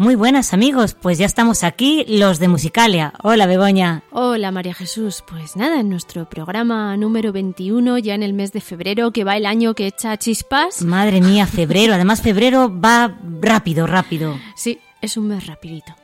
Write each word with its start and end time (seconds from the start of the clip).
Muy 0.00 0.14
buenas 0.14 0.54
amigos, 0.54 0.94
pues 0.94 1.18
ya 1.18 1.26
estamos 1.26 1.62
aquí, 1.62 2.06
los 2.08 2.38
de 2.38 2.48
Musicalia. 2.48 3.12
Hola 3.22 3.46
Begoña. 3.46 4.02
Hola 4.12 4.50
María 4.50 4.72
Jesús, 4.72 5.22
pues 5.28 5.56
nada, 5.56 5.78
en 5.78 5.90
nuestro 5.90 6.26
programa 6.26 6.96
número 6.96 7.32
21, 7.32 7.98
ya 7.98 8.14
en 8.14 8.22
el 8.22 8.32
mes 8.32 8.50
de 8.54 8.62
febrero, 8.62 9.10
que 9.10 9.24
va 9.24 9.36
el 9.36 9.44
año 9.44 9.74
que 9.74 9.86
echa 9.86 10.16
chispas. 10.16 10.80
Madre 10.80 11.20
mía, 11.20 11.46
febrero, 11.46 11.92
además 11.92 12.22
febrero 12.22 12.72
va 12.80 13.14
rápido, 13.42 13.86
rápido. 13.86 14.38
Sí, 14.56 14.78
es 15.02 15.18
un 15.18 15.28
mes 15.28 15.46
rapidito. 15.46 15.94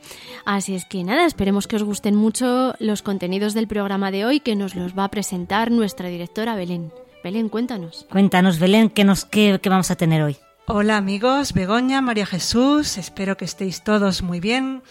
Así 0.45 0.75
es 0.75 0.85
que 0.85 1.03
nada, 1.03 1.25
esperemos 1.25 1.67
que 1.67 1.77
os 1.77 1.83
gusten 1.83 2.17
mucho 2.17 2.75
los 2.79 3.01
contenidos 3.01 3.55
del 3.55 3.67
programa 3.67 4.11
de 4.11 4.27
hoy 4.27 4.41
que 4.41 4.57
nos 4.57 4.75
los 4.75 4.93
va 4.93 5.05
a 5.05 5.11
presentar 5.11 5.71
nuestra 5.71 6.11
directora 6.11 6.55
Belén. 6.55 6.93
Belén, 7.25 7.49
cuéntanos. 7.49 8.05
Cuéntanos, 8.11 8.59
Belén, 8.59 8.91
¿qué, 8.91 9.05
nos, 9.05 9.25
qué, 9.25 9.59
qué 9.63 9.71
vamos 9.71 9.91
a 9.91 9.97
tener 9.97 10.21
hoy? 10.21 10.37
Hola 10.69 10.97
amigos, 10.97 11.53
Begoña, 11.53 12.01
María 12.01 12.27
Jesús, 12.27 12.99
espero 12.99 13.37
que 13.37 13.45
estéis 13.45 13.83
todos 13.83 14.23
muy 14.23 14.41
bien. 14.41 14.83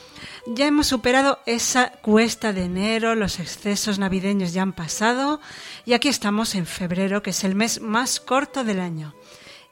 Ya 0.47 0.67
hemos 0.67 0.87
superado 0.87 1.39
esa 1.45 1.89
cuesta 2.01 2.53
de 2.53 2.63
enero, 2.63 3.13
los 3.13 3.41
excesos 3.41 3.99
navideños 3.99 4.53
ya 4.53 4.61
han 4.61 4.71
pasado 4.71 5.41
y 5.85 5.91
aquí 5.91 6.07
estamos 6.07 6.55
en 6.55 6.65
febrero, 6.65 7.21
que 7.21 7.31
es 7.31 7.43
el 7.43 7.55
mes 7.55 7.81
más 7.81 8.21
corto 8.21 8.63
del 8.63 8.79
año. 8.79 9.15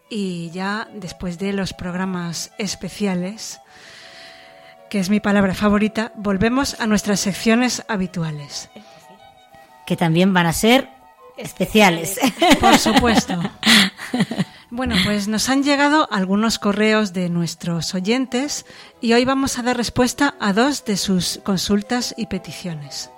Y 0.10 0.52
ya 0.52 0.90
después 0.94 1.40
de 1.40 1.54
los 1.54 1.72
programas 1.72 2.52
especiales, 2.58 3.62
que 4.90 5.00
es 5.00 5.10
mi 5.10 5.22
palabra 5.22 5.54
favorita, 5.54 6.12
volvemos 6.18 6.78
a 6.82 6.86
nuestras 6.86 7.22
secciones 7.22 7.82
habituales. 7.88 8.70
Que 9.88 9.96
también 9.96 10.34
van 10.34 10.48
a 10.48 10.54
ser 10.54 10.90
especiales. 11.38 12.20
Por 12.60 12.78
supuesto. 12.78 13.40
Bueno, 14.76 14.96
pues 15.06 15.28
nos 15.28 15.50
han 15.50 15.62
llegado 15.62 16.08
algunos 16.10 16.58
correos 16.58 17.14
de 17.14 17.30
nuestros 17.30 17.94
oyentes 17.94 18.66
y 19.02 19.14
hoy 19.14 19.24
vamos 19.24 19.60
a 19.60 19.62
dar 19.62 19.78
respuesta 19.78 20.34
a 20.40 20.52
dos 20.52 20.84
de 20.84 20.98
sus 20.98 21.40
consultas 21.44 22.16
y 22.18 22.26
peticiones. 22.26 23.12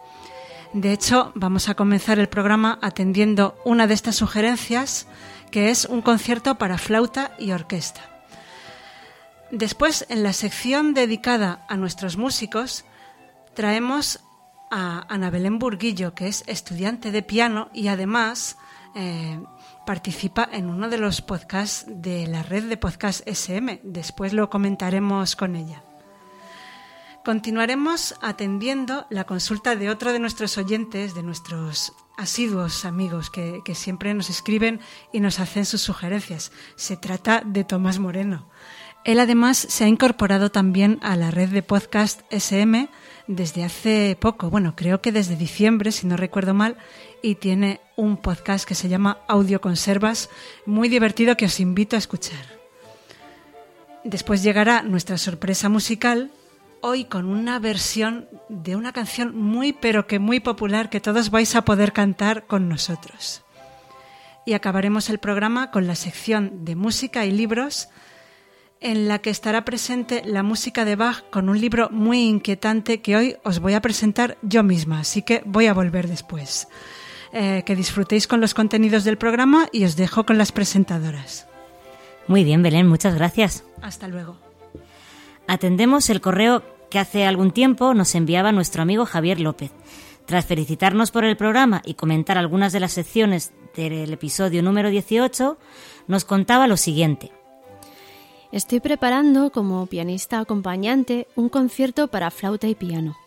De 0.74 0.92
hecho, 0.92 1.32
vamos 1.34 1.70
a 1.70 1.76
comenzar 1.76 2.20
el 2.20 2.28
programa 2.28 2.78
atendiendo 2.82 3.58
una 3.64 3.88
de 3.88 3.94
estas 3.94 4.18
sugerencias, 4.18 5.08
que 5.50 5.70
es 5.70 5.86
un 5.86 6.02
concierto 6.02 6.56
para 6.56 6.78
flauta 6.78 7.32
y 7.40 7.54
orquesta. 7.54 8.02
Después, 9.50 10.06
en 10.10 10.24
la 10.24 10.34
sección 10.34 10.94
dedicada 10.94 11.66
a 11.70 11.78
nuestros 11.78 12.18
músicos, 12.18 12.84
traemos 13.54 14.20
a 14.72 15.06
Ana 15.08 15.30
Belén 15.30 15.58
Burguillo, 15.58 16.16
que 16.16 16.28
es 16.28 16.44
estudiante 16.48 17.12
de 17.12 17.24
piano 17.24 17.70
y 17.74 17.88
además 17.88 18.58
eh, 18.94 19.40
participa 19.86 20.50
en 20.52 20.70
uno 20.70 20.90
de 20.90 20.98
los 20.98 21.22
podcasts 21.22 21.86
de 21.88 22.28
la 22.28 22.44
red 22.44 22.64
de 22.64 22.78
podcast 22.78 23.22
SM. 23.28 23.82
Después 23.84 24.34
lo 24.34 24.50
comentaremos 24.50 25.36
con 25.36 25.56
ella. 25.56 25.84
Continuaremos 27.24 28.16
atendiendo 28.22 29.08
la 29.10 29.24
consulta 29.24 29.76
de 29.76 29.90
otro 29.90 30.14
de 30.14 30.20
nuestros 30.20 30.58
oyentes, 30.58 31.16
de 31.16 31.24
nuestros 31.24 31.94
asiduos 32.18 32.86
amigos 32.86 33.30
que, 33.30 33.62
que, 33.66 33.74
siempre 33.74 34.14
nos 34.14 34.30
escriben 34.30 34.80
y 35.12 35.20
nos 35.22 35.40
hacen 35.40 35.66
sus 35.66 35.82
sugerencias. 35.82 36.52
Se 36.76 36.98
trata 36.98 37.42
de 37.44 37.64
Tomás 37.64 37.98
Moreno. 37.98 38.50
Él 39.06 39.20
además 39.20 39.58
se 39.58 39.84
ha 39.84 39.88
incorporado 39.88 40.50
también 40.50 41.00
a 41.04 41.16
la 41.16 41.30
red 41.30 41.50
de 41.50 41.62
podcast 41.62 42.22
SM 42.32 42.90
desde 43.28 43.64
hace 43.64 44.18
poco, 44.20 44.50
bueno, 44.50 44.76
creo 44.76 45.02
que 45.02 45.12
desde 45.12 45.36
diciembre, 45.36 45.92
si 45.92 46.08
no 46.08 46.18
recuerdo 46.18 46.54
mal, 46.54 46.78
y 47.26 47.34
tiene 47.34 47.82
un 47.96 48.18
podcast 48.18 48.68
que 48.68 48.76
se 48.76 48.88
llama 48.88 49.18
Audio 49.28 49.60
Conservas, 49.60 50.30
muy 50.68 50.90
divertido 50.90 51.36
que 51.36 51.46
os 51.46 51.60
invito 51.60 51.96
a 51.96 52.00
escuchar. 52.00 52.46
Después 54.04 54.44
llegará 54.44 54.84
nuestra 54.84 55.18
sorpresa 55.18 55.68
musical, 55.68 56.30
hoy 56.82 57.06
con 57.06 57.26
una 57.26 57.58
versión 57.58 58.30
de 58.48 58.76
una 58.76 58.94
canción 58.94 59.36
muy 59.36 59.74
pero 59.74 60.06
que 60.06 60.20
muy 60.20 60.40
popular 60.40 60.92
que 60.92 61.02
todos 61.02 61.32
vais 61.32 61.56
a 61.56 61.66
poder 61.66 61.94
cantar 61.94 62.46
con 62.46 62.70
nosotros. 62.70 63.42
Y 64.46 64.54
acabaremos 64.54 65.10
el 65.10 65.18
programa 65.18 65.72
con 65.72 65.88
la 65.88 65.96
sección 65.96 66.64
de 66.64 66.76
música 66.76 67.26
y 67.26 67.32
libros, 67.32 67.90
en 68.82 69.08
la 69.08 69.18
que 69.18 69.32
estará 69.32 69.66
presente 69.66 70.22
la 70.26 70.44
música 70.44 70.86
de 70.86 70.96
Bach 70.96 71.24
con 71.32 71.50
un 71.50 71.60
libro 71.60 71.90
muy 71.90 72.28
inquietante 72.28 73.02
que 73.02 73.16
hoy 73.16 73.36
os 73.44 73.58
voy 73.58 73.74
a 73.74 73.82
presentar 73.82 74.38
yo 74.44 74.62
misma, 74.62 75.00
así 75.00 75.24
que 75.24 75.42
voy 75.44 75.66
a 75.66 75.74
volver 75.74 76.08
después. 76.08 76.68
Eh, 77.38 77.64
que 77.66 77.76
disfrutéis 77.76 78.28
con 78.28 78.40
los 78.40 78.54
contenidos 78.54 79.04
del 79.04 79.18
programa 79.18 79.68
y 79.74 79.84
os 79.84 79.98
dejo 79.98 80.26
con 80.26 80.38
las 80.38 80.54
presentadoras. 80.54 81.50
Muy 82.28 82.46
bien, 82.46 82.64
Belén, 82.64 82.88
muchas 82.88 83.14
gracias. 83.14 83.66
Hasta 83.82 84.08
luego. 84.08 84.38
Atendemos 85.46 86.10
el 86.10 86.22
correo 86.22 86.64
que 86.90 86.98
hace 86.98 87.26
algún 87.26 87.52
tiempo 87.52 87.94
nos 87.94 88.16
enviaba 88.16 88.54
nuestro 88.54 88.84
amigo 88.84 89.06
Javier 89.06 89.42
López. 89.42 89.74
Tras 90.26 90.46
felicitarnos 90.46 91.12
por 91.12 91.26
el 91.26 91.36
programa 91.36 91.82
y 91.84 91.96
comentar 91.96 92.38
algunas 92.38 92.72
de 92.72 92.80
las 92.80 92.94
secciones 92.94 93.52
del 93.76 94.14
episodio 94.14 94.64
número 94.64 94.90
18, 94.90 95.58
nos 96.08 96.24
contaba 96.24 96.68
lo 96.68 96.78
siguiente. 96.78 97.34
Estoy 98.54 98.80
preparando 98.80 99.52
como 99.52 99.88
pianista 99.88 100.40
acompañante 100.40 101.28
un 101.36 101.50
concierto 101.50 102.08
para 102.08 102.32
flauta 102.32 102.70
y 102.70 102.76
piano, 102.76 103.18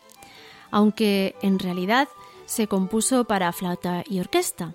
aunque 0.70 1.34
en 1.42 1.58
realidad 1.58 2.08
se 2.48 2.66
compuso 2.66 3.24
para 3.24 3.52
flauta 3.52 4.02
y 4.08 4.20
orquesta, 4.20 4.74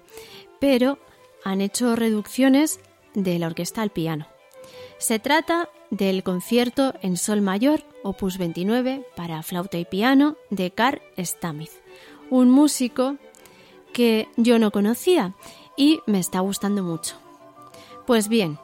pero 0.59 0.99
han 1.43 1.59
hecho 1.59 1.95
reducciones 1.95 2.79
de 3.15 3.39
la 3.39 3.47
orquesta 3.47 3.81
al 3.81 3.89
piano. 3.89 4.27
Se 4.99 5.17
trata 5.19 5.69
del 5.89 6.23
concierto 6.23 6.93
en 7.01 7.17
sol 7.17 7.41
mayor, 7.41 7.83
opus 8.03 8.37
29, 8.37 9.05
para 9.15 9.41
flauta 9.41 9.77
y 9.79 9.85
piano 9.85 10.37
de 10.51 10.71
Carl 10.71 11.01
Stamitz, 11.17 11.81
un 12.29 12.49
músico 12.49 13.17
que 13.91 14.29
yo 14.37 14.59
no 14.59 14.71
conocía 14.71 15.33
y 15.75 15.99
me 16.05 16.19
está 16.19 16.41
gustando 16.41 16.83
mucho. 16.83 17.15
Pues 18.05 18.27
bien, 18.27 18.59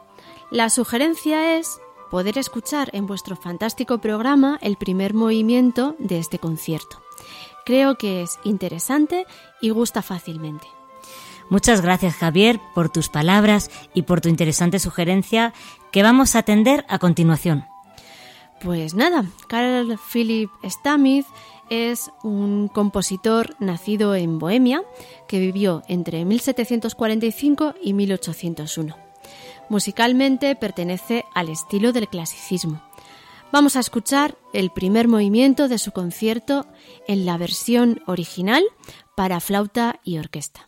la 0.51 0.69
sugerencia 0.69 1.57
es 1.57 1.79
poder 2.11 2.37
escuchar 2.37 2.89
en 2.93 3.07
vuestro 3.07 3.35
fantástico 3.35 3.97
programa 3.97 4.59
el 4.61 4.77
primer 4.77 5.13
movimiento 5.15 5.95
de 5.97 6.19
este 6.19 6.37
concierto. 6.37 7.01
Creo 7.69 7.99
que 7.99 8.23
es 8.23 8.39
interesante 8.43 9.27
y 9.61 9.69
gusta 9.69 10.01
fácilmente. 10.01 10.65
Muchas 11.51 11.81
gracias 11.81 12.15
Javier 12.15 12.59
por 12.73 12.89
tus 12.89 13.09
palabras 13.09 13.69
y 13.93 14.01
por 14.01 14.21
tu 14.21 14.29
interesante 14.29 14.79
sugerencia 14.79 15.53
que 15.91 16.01
vamos 16.01 16.35
a 16.35 16.39
atender 16.39 16.83
a 16.89 16.97
continuación. 16.97 17.67
Pues 18.59 18.95
nada, 18.95 19.23
Carl 19.47 19.99
Philip 20.11 20.49
Stamith 20.65 21.27
es 21.69 22.09
un 22.23 22.69
compositor 22.69 23.55
nacido 23.59 24.15
en 24.15 24.39
Bohemia 24.39 24.81
que 25.27 25.37
vivió 25.37 25.83
entre 25.87 26.25
1745 26.25 27.75
y 27.83 27.93
1801. 27.93 28.95
Musicalmente 29.69 30.55
pertenece 30.55 31.23
al 31.35 31.49
estilo 31.49 31.93
del 31.93 32.07
clasicismo. 32.07 32.81
Vamos 33.51 33.75
a 33.75 33.79
escuchar 33.79 34.37
el 34.53 34.69
primer 34.69 35.07
movimiento 35.07 35.67
de 35.67 35.79
su 35.79 35.91
concierto 35.91 36.67
en 37.07 37.25
la 37.25 37.37
versión 37.37 38.01
original 38.05 38.63
para 39.15 39.39
flauta 39.39 39.99
y 40.03 40.19
orquesta. 40.19 40.67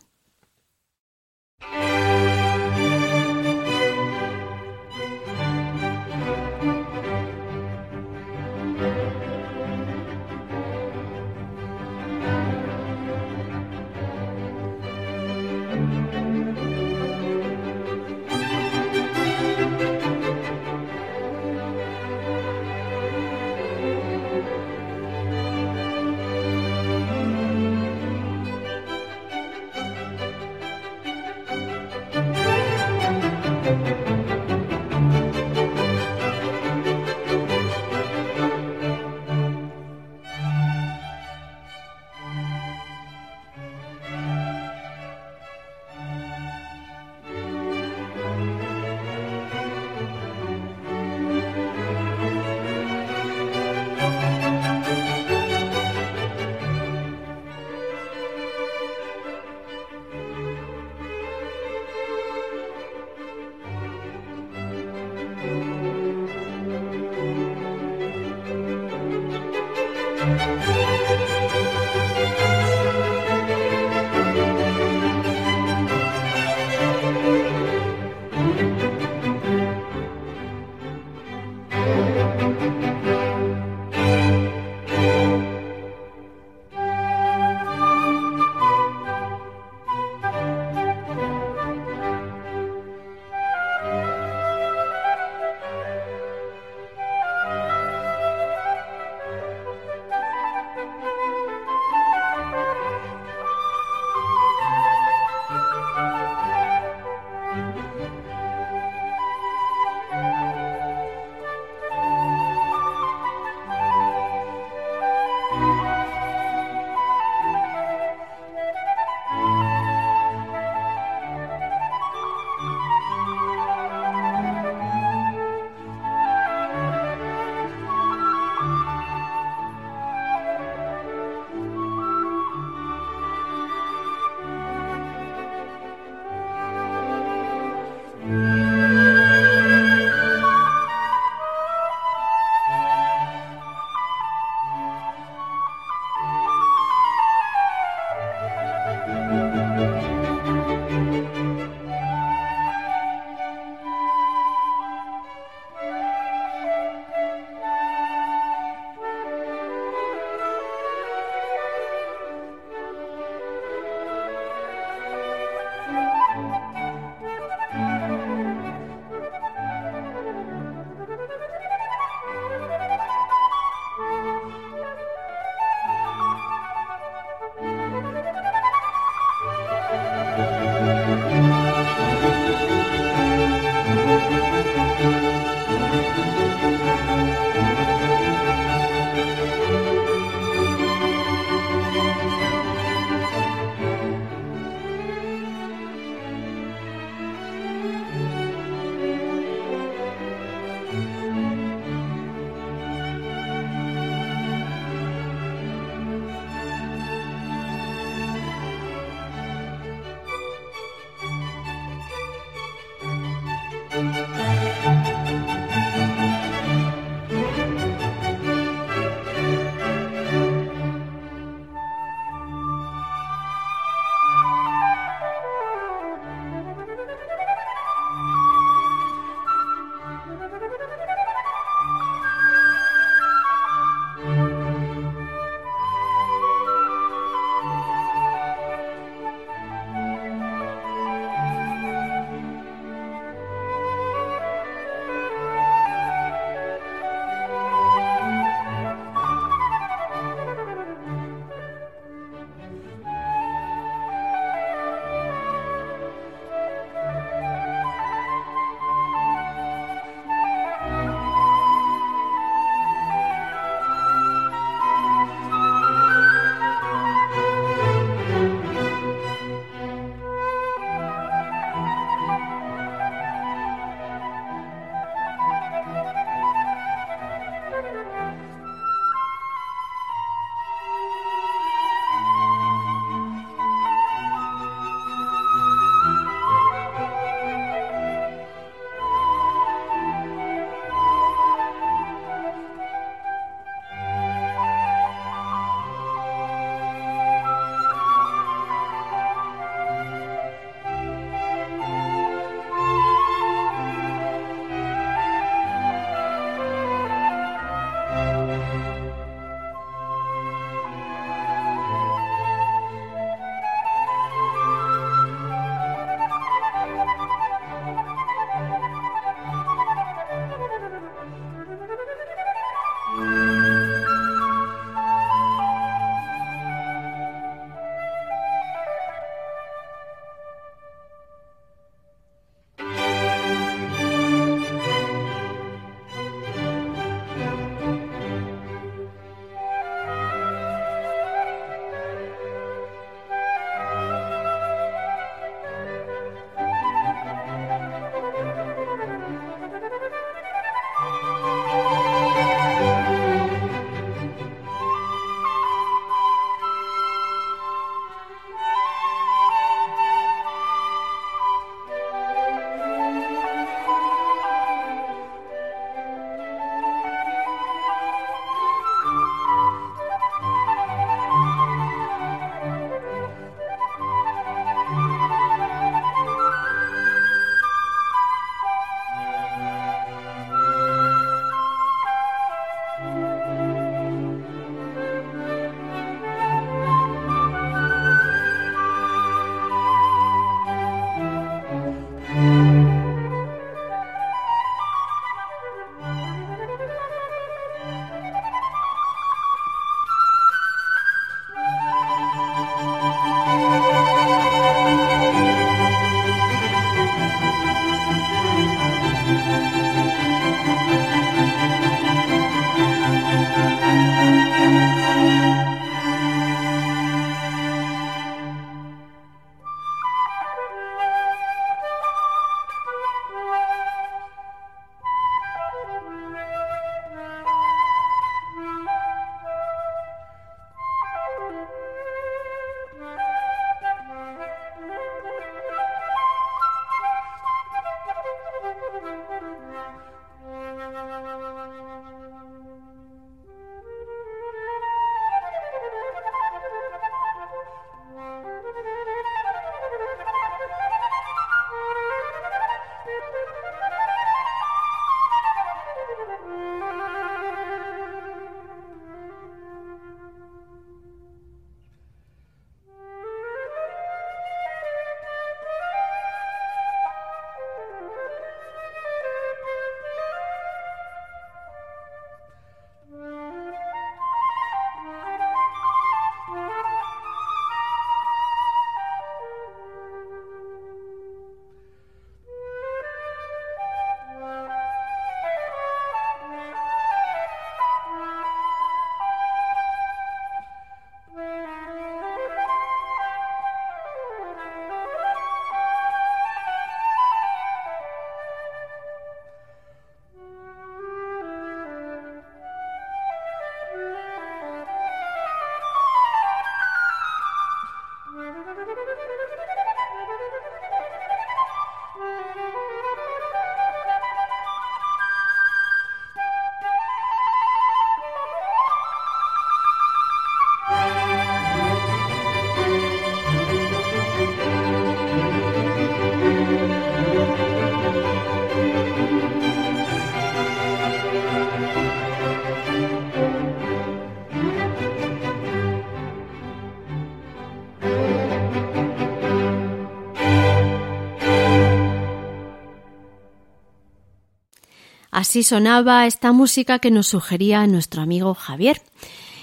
Así 545.52 545.64
sonaba 545.64 546.26
esta 546.26 546.50
música 546.50 546.98
que 546.98 547.10
nos 547.10 547.26
sugería 547.26 547.86
nuestro 547.86 548.22
amigo 548.22 548.54
Javier. 548.54 549.02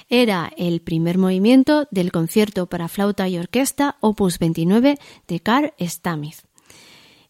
Era 0.07 0.51
el 0.55 0.81
primer 0.81 1.17
movimiento 1.17 1.87
del 1.89 2.11
concierto 2.11 2.67
para 2.67 2.89
flauta 2.89 3.27
y 3.27 3.39
orquesta 3.39 3.97
opus 3.99 4.37
29 4.37 4.99
de 5.27 5.39
Carl 5.39 5.73
Stamith. 5.81 6.41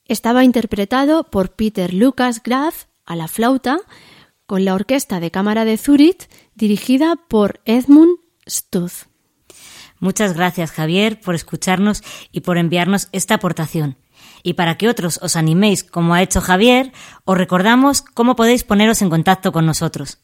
Estaba 0.03 0.43
interpretado 0.43 1.23
por 1.23 1.51
Peter 1.51 1.93
Lucas 1.93 2.43
Graf 2.43 2.87
a 3.05 3.15
la 3.15 3.29
flauta 3.29 3.79
con 4.45 4.65
la 4.65 4.75
Orquesta 4.75 5.21
de 5.21 5.31
Cámara 5.31 5.63
de 5.63 5.77
Zurich 5.77 6.27
dirigida 6.53 7.15
por 7.15 7.61
Edmund 7.63 8.17
Stutz. 8.45 9.07
Muchas 9.99 10.33
gracias 10.33 10.71
Javier 10.71 11.21
por 11.21 11.33
escucharnos 11.33 12.03
y 12.33 12.41
por 12.41 12.57
enviarnos 12.57 13.07
esta 13.13 13.35
aportación. 13.35 13.95
Y 14.43 14.53
para 14.53 14.77
que 14.77 14.87
otros 14.89 15.19
os 15.21 15.35
animéis 15.35 15.83
como 15.83 16.13
ha 16.13 16.21
hecho 16.21 16.39
Javier, 16.41 16.91
os 17.25 17.37
recordamos 17.37 18.01
cómo 18.01 18.35
podéis 18.35 18.63
poneros 18.63 19.01
en 19.01 19.09
contacto 19.09 19.51
con 19.51 19.65
nosotros. 19.65 20.19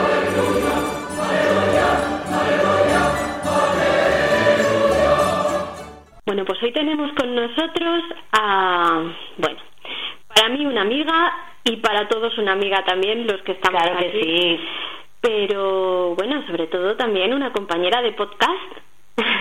Bueno, 6.31 6.45
pues 6.45 6.63
hoy 6.63 6.71
tenemos 6.71 7.11
con 7.11 7.35
nosotros 7.35 8.03
a, 8.31 9.03
bueno, 9.35 9.59
para 10.33 10.47
mí 10.47 10.65
una 10.65 10.79
amiga 10.79 11.29
y 11.65 11.75
para 11.75 12.07
todos 12.07 12.37
una 12.37 12.53
amiga 12.53 12.85
también, 12.85 13.27
los 13.27 13.41
que 13.41 13.51
estamos 13.51 13.81
Claro 13.81 13.99
que 13.99 14.07
aquí. 14.07 14.21
sí. 14.21 14.59
Pero 15.19 16.15
bueno, 16.15 16.41
sobre 16.47 16.67
todo 16.67 16.95
también 16.95 17.33
una 17.33 17.51
compañera 17.51 18.01
de 18.01 18.13
podcast. 18.13 18.77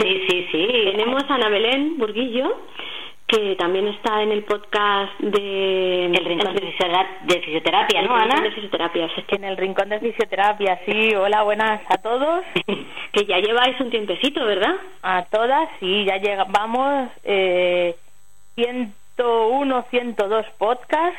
Sí, 0.00 0.24
sí, 0.28 0.48
sí. 0.50 0.66
tenemos 0.96 1.22
a 1.30 1.34
Ana 1.36 1.48
Belén 1.48 1.96
Burguillo, 1.96 2.56
que 3.30 3.54
también 3.56 3.86
está 3.86 4.22
en 4.22 4.32
el 4.32 4.42
podcast 4.42 5.12
de... 5.20 6.06
El 6.06 6.24
rincón 6.24 6.52
de, 6.54 6.60
fisiotera- 6.62 7.18
de 7.22 7.40
fisioterapia, 7.40 8.02
¿no, 8.02 8.16
Ana? 8.16 8.40
de 8.40 8.50
fisioterapia, 8.50 9.08
En 9.28 9.44
el 9.44 9.56
rincón 9.56 9.88
de 9.88 10.00
fisioterapia, 10.00 10.80
sí. 10.84 11.14
Hola, 11.14 11.44
buenas 11.44 11.80
a 11.88 11.98
todos. 11.98 12.44
que 13.12 13.24
ya 13.26 13.38
lleváis 13.38 13.80
un 13.80 13.90
tiempecito, 13.90 14.44
¿verdad? 14.44 14.74
A 15.02 15.26
todas, 15.26 15.68
sí, 15.78 16.04
ya 16.04 16.16
llegamos 16.16 17.08
eh, 17.22 17.94
101, 18.56 19.84
102 19.90 20.46
podcasts. 20.58 21.18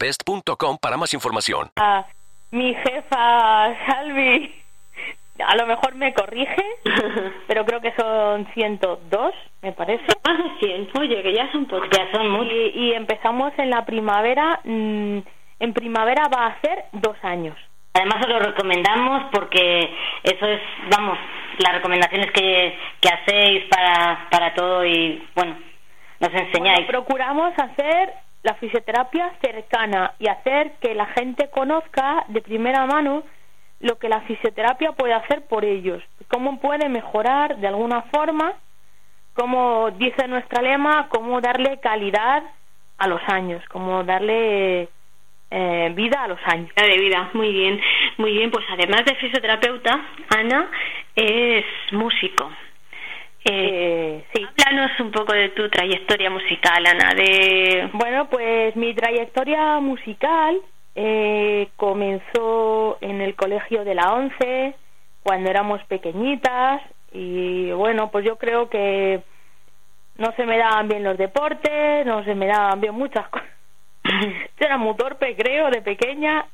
egglandsbest.com 0.00 0.78
para 0.80 0.96
más 0.96 1.14
información. 1.14 1.70
a 1.76 2.06
mi 2.50 2.74
jefa 2.74 3.76
Salvi, 3.86 4.54
a 5.46 5.56
lo 5.56 5.66
mejor 5.66 5.94
me 5.94 6.12
corrige, 6.12 6.64
pero 7.46 7.64
creo 7.64 7.80
que 7.80 7.92
son 7.94 8.46
102, 8.54 9.34
me 9.62 9.72
parece. 9.72 10.06
Más 10.24 10.38
de 10.38 10.66
100. 10.66 10.88
Oye, 10.98 11.22
que 11.22 11.32
ya 11.32 11.50
son 11.52 11.66
pocos. 11.66 11.88
Ya 11.90 12.10
son 12.12 12.28
muchos. 12.30 12.52
Y, 12.52 12.78
y 12.78 12.92
empezamos 12.92 13.52
en 13.58 13.70
la 13.70 13.84
primavera. 13.84 14.60
mm, 14.64 15.18
en 15.60 15.74
primavera 15.74 16.26
va 16.34 16.46
a 16.46 16.48
hacer 16.48 16.86
dos 16.92 17.16
años. 17.22 17.54
Además 17.92 18.22
os 18.22 18.28
lo 18.28 18.38
recomendamos 18.38 19.24
porque 19.30 19.94
eso 20.22 20.46
es, 20.46 20.60
vamos, 20.90 21.18
las 21.58 21.74
recomendaciones 21.74 22.30
que, 22.32 22.78
que 23.00 23.08
hacéis 23.08 23.64
para, 23.68 24.28
para 24.30 24.54
todo 24.54 24.84
y, 24.86 25.22
bueno, 25.34 25.58
nos 26.18 26.32
enseñáis. 26.32 26.86
Bueno, 26.86 27.04
procuramos 27.04 27.52
hacer 27.58 28.14
la 28.42 28.54
fisioterapia 28.54 29.32
cercana 29.42 30.14
y 30.18 30.28
hacer 30.28 30.72
que 30.80 30.94
la 30.94 31.06
gente 31.06 31.50
conozca 31.50 32.24
de 32.28 32.40
primera 32.40 32.86
mano 32.86 33.22
lo 33.80 33.98
que 33.98 34.08
la 34.08 34.20
fisioterapia 34.22 34.92
puede 34.92 35.14
hacer 35.14 35.46
por 35.46 35.64
ellos, 35.64 36.02
cómo 36.28 36.60
puede 36.60 36.88
mejorar 36.88 37.56
de 37.58 37.68
alguna 37.68 38.02
forma, 38.02 38.52
como 39.34 39.90
dice 39.92 40.28
nuestra 40.28 40.62
lema, 40.62 41.08
cómo 41.08 41.40
darle 41.40 41.80
calidad 41.80 42.42
a 42.98 43.08
los 43.08 43.20
años, 43.28 43.62
cómo 43.70 44.04
darle 44.04 44.88
eh, 45.50 45.92
vida 45.94 46.22
a 46.22 46.28
los 46.28 46.38
años. 46.44 46.70
vida, 46.76 47.30
muy 47.32 47.52
bien, 47.52 47.80
muy 48.18 48.32
bien. 48.32 48.50
Pues 48.50 48.64
además 48.70 49.04
de 49.04 49.14
fisioterapeuta, 49.14 49.98
Ana 50.28 50.70
es 51.16 51.64
músico. 51.92 52.50
Eh, 53.44 54.24
sí. 54.34 54.46
Háblanos 54.66 55.00
un 55.00 55.10
poco 55.10 55.32
de 55.32 55.48
tu 55.50 55.68
trayectoria 55.68 56.30
musical, 56.30 56.86
Ana. 56.86 57.14
De 57.14 57.88
Bueno, 57.92 58.28
pues 58.28 58.76
mi 58.76 58.94
trayectoria 58.94 59.80
musical 59.80 60.60
eh, 60.94 61.68
comenzó 61.76 62.98
en 63.00 63.20
el 63.20 63.34
colegio 63.34 63.84
de 63.84 63.94
la 63.94 64.12
ONCE, 64.12 64.74
cuando 65.22 65.50
éramos 65.50 65.82
pequeñitas, 65.84 66.82
y 67.12 67.70
bueno, 67.72 68.10
pues 68.10 68.24
yo 68.24 68.36
creo 68.36 68.68
que 68.68 69.22
no 70.16 70.32
se 70.36 70.44
me 70.44 70.58
daban 70.58 70.88
bien 70.88 71.02
los 71.02 71.16
deportes, 71.16 72.06
no 72.06 72.24
se 72.24 72.34
me 72.34 72.46
daban 72.46 72.80
bien 72.80 72.94
muchas 72.94 73.28
cosas. 73.28 73.48
Yo 74.04 74.66
era 74.66 74.76
muy 74.76 74.94
torpe, 74.96 75.34
creo, 75.36 75.70
de 75.70 75.82
pequeña, 75.82 76.46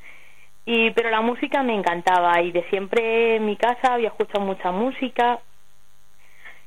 y 0.64 0.90
pero 0.90 1.10
la 1.10 1.20
música 1.20 1.62
me 1.62 1.74
encantaba, 1.74 2.40
y 2.42 2.52
de 2.52 2.62
siempre 2.70 3.36
en 3.36 3.46
mi 3.46 3.56
casa 3.56 3.94
había 3.94 4.08
escuchado 4.08 4.44
mucha 4.44 4.70
música, 4.70 5.40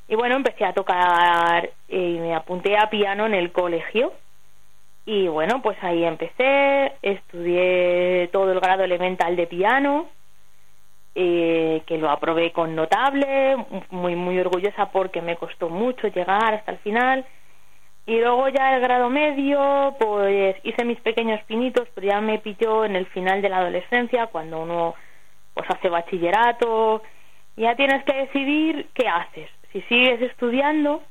y 0.09 0.15
bueno, 0.15 0.35
empecé 0.35 0.65
a 0.65 0.73
tocar 0.73 1.69
y 1.87 2.17
me 2.17 2.33
apunté 2.33 2.75
a 2.75 2.89
piano 2.89 3.27
en 3.27 3.35
el 3.35 3.51
colegio. 3.51 4.11
Y 5.05 5.27
bueno, 5.27 5.61
pues 5.61 5.77
ahí 5.83 6.03
empecé, 6.03 6.93
estudié 7.03 8.27
todo 8.31 8.51
el 8.51 8.59
grado 8.59 8.83
elemental 8.83 9.35
de 9.35 9.45
piano, 9.45 10.07
eh, 11.13 11.83
que 11.85 11.99
lo 11.99 12.09
aprobé 12.09 12.51
con 12.51 12.75
notable, 12.75 13.55
muy, 13.91 14.15
muy 14.15 14.39
orgullosa 14.39 14.87
porque 14.91 15.21
me 15.21 15.35
costó 15.37 15.69
mucho 15.69 16.07
llegar 16.07 16.55
hasta 16.55 16.71
el 16.71 16.79
final. 16.79 17.25
Y 18.07 18.19
luego 18.19 18.49
ya 18.49 18.75
el 18.75 18.81
grado 18.81 19.09
medio, 19.09 19.95
pues 19.99 20.55
hice 20.63 20.85
mis 20.85 20.99
pequeños 21.01 21.43
pinitos, 21.43 21.87
pero 21.93 22.07
ya 22.07 22.19
me 22.19 22.39
pilló 22.39 22.83
en 22.83 22.95
el 22.95 23.05
final 23.07 23.43
de 23.43 23.49
la 23.49 23.57
adolescencia, 23.57 24.27
cuando 24.27 24.61
uno 24.61 24.95
pues 25.53 25.69
hace 25.69 25.87
bachillerato, 25.87 27.03
ya 27.57 27.75
tienes 27.75 28.03
que 28.05 28.17
decidir 28.17 28.89
qué 28.95 29.07
haces. 29.07 29.58
Si 29.71 29.81
sigues 29.83 30.21
estudiando 30.21 31.03